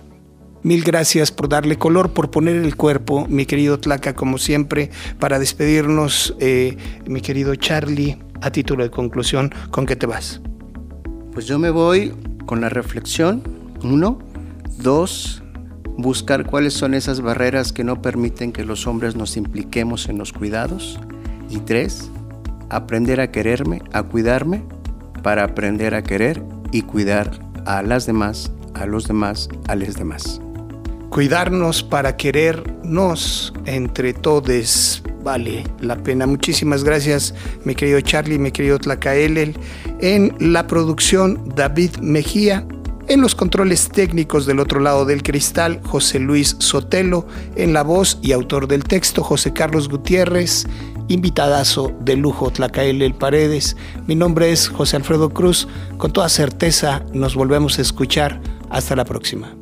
Mil 0.62 0.84
gracias 0.84 1.32
por 1.32 1.48
darle 1.48 1.76
color, 1.76 2.12
por 2.12 2.30
poner 2.30 2.54
el 2.54 2.76
cuerpo, 2.76 3.26
mi 3.28 3.46
querido 3.46 3.80
Tlaca, 3.80 4.14
como 4.14 4.38
siempre, 4.38 4.90
para 5.18 5.40
despedirnos, 5.40 6.36
eh, 6.38 6.76
mi 7.04 7.20
querido 7.20 7.56
Charlie, 7.56 8.16
a 8.40 8.52
título 8.52 8.84
de 8.84 8.90
conclusión, 8.90 9.52
¿con 9.72 9.86
qué 9.86 9.96
te 9.96 10.06
vas? 10.06 10.40
Pues 11.32 11.46
yo 11.46 11.58
me 11.58 11.70
voy 11.70 12.14
con 12.46 12.60
la 12.60 12.68
reflexión, 12.68 13.42
uno, 13.82 14.20
dos, 14.78 15.42
buscar 15.98 16.46
cuáles 16.46 16.74
son 16.74 16.94
esas 16.94 17.22
barreras 17.22 17.72
que 17.72 17.82
no 17.82 18.00
permiten 18.00 18.52
que 18.52 18.64
los 18.64 18.86
hombres 18.86 19.16
nos 19.16 19.36
impliquemos 19.36 20.08
en 20.08 20.18
los 20.18 20.32
cuidados, 20.32 21.00
y 21.50 21.58
tres, 21.58 22.08
aprender 22.70 23.20
a 23.20 23.32
quererme, 23.32 23.82
a 23.92 24.04
cuidarme, 24.04 24.62
para 25.24 25.42
aprender 25.42 25.94
a 25.94 26.02
querer 26.02 26.42
y 26.70 26.82
cuidar 26.82 27.40
a 27.66 27.82
las 27.82 28.06
demás, 28.06 28.52
a 28.74 28.86
los 28.86 29.08
demás, 29.08 29.48
a 29.68 29.74
les 29.74 29.96
demás. 29.96 30.41
Cuidarnos 31.12 31.82
para 31.82 32.16
querernos 32.16 33.52
entre 33.66 34.14
todos 34.14 35.02
vale 35.22 35.64
la 35.80 35.96
pena. 35.96 36.26
Muchísimas 36.26 36.84
gracias, 36.84 37.34
mi 37.64 37.74
querido 37.74 38.00
Charlie, 38.00 38.38
mi 38.38 38.50
querido 38.50 38.78
Tlacaelel. 38.78 39.54
En 40.00 40.34
la 40.40 40.66
producción, 40.66 41.52
David 41.54 41.96
Mejía. 42.00 42.66
En 43.08 43.20
los 43.20 43.34
controles 43.34 43.90
técnicos 43.90 44.46
del 44.46 44.58
otro 44.58 44.80
lado 44.80 45.04
del 45.04 45.22
cristal, 45.22 45.80
José 45.84 46.18
Luis 46.18 46.56
Sotelo. 46.60 47.26
En 47.56 47.74
la 47.74 47.82
voz 47.82 48.18
y 48.22 48.32
autor 48.32 48.66
del 48.66 48.84
texto, 48.84 49.22
José 49.22 49.52
Carlos 49.52 49.90
Gutiérrez. 49.90 50.66
Invitadazo 51.08 51.92
de 52.00 52.16
lujo, 52.16 52.50
Tlacaelel 52.50 53.12
Paredes. 53.12 53.76
Mi 54.06 54.14
nombre 54.14 54.50
es 54.50 54.68
José 54.68 54.96
Alfredo 54.96 55.28
Cruz. 55.28 55.68
Con 55.98 56.10
toda 56.12 56.30
certeza 56.30 57.04
nos 57.12 57.34
volvemos 57.34 57.78
a 57.78 57.82
escuchar. 57.82 58.40
Hasta 58.70 58.96
la 58.96 59.04
próxima. 59.04 59.61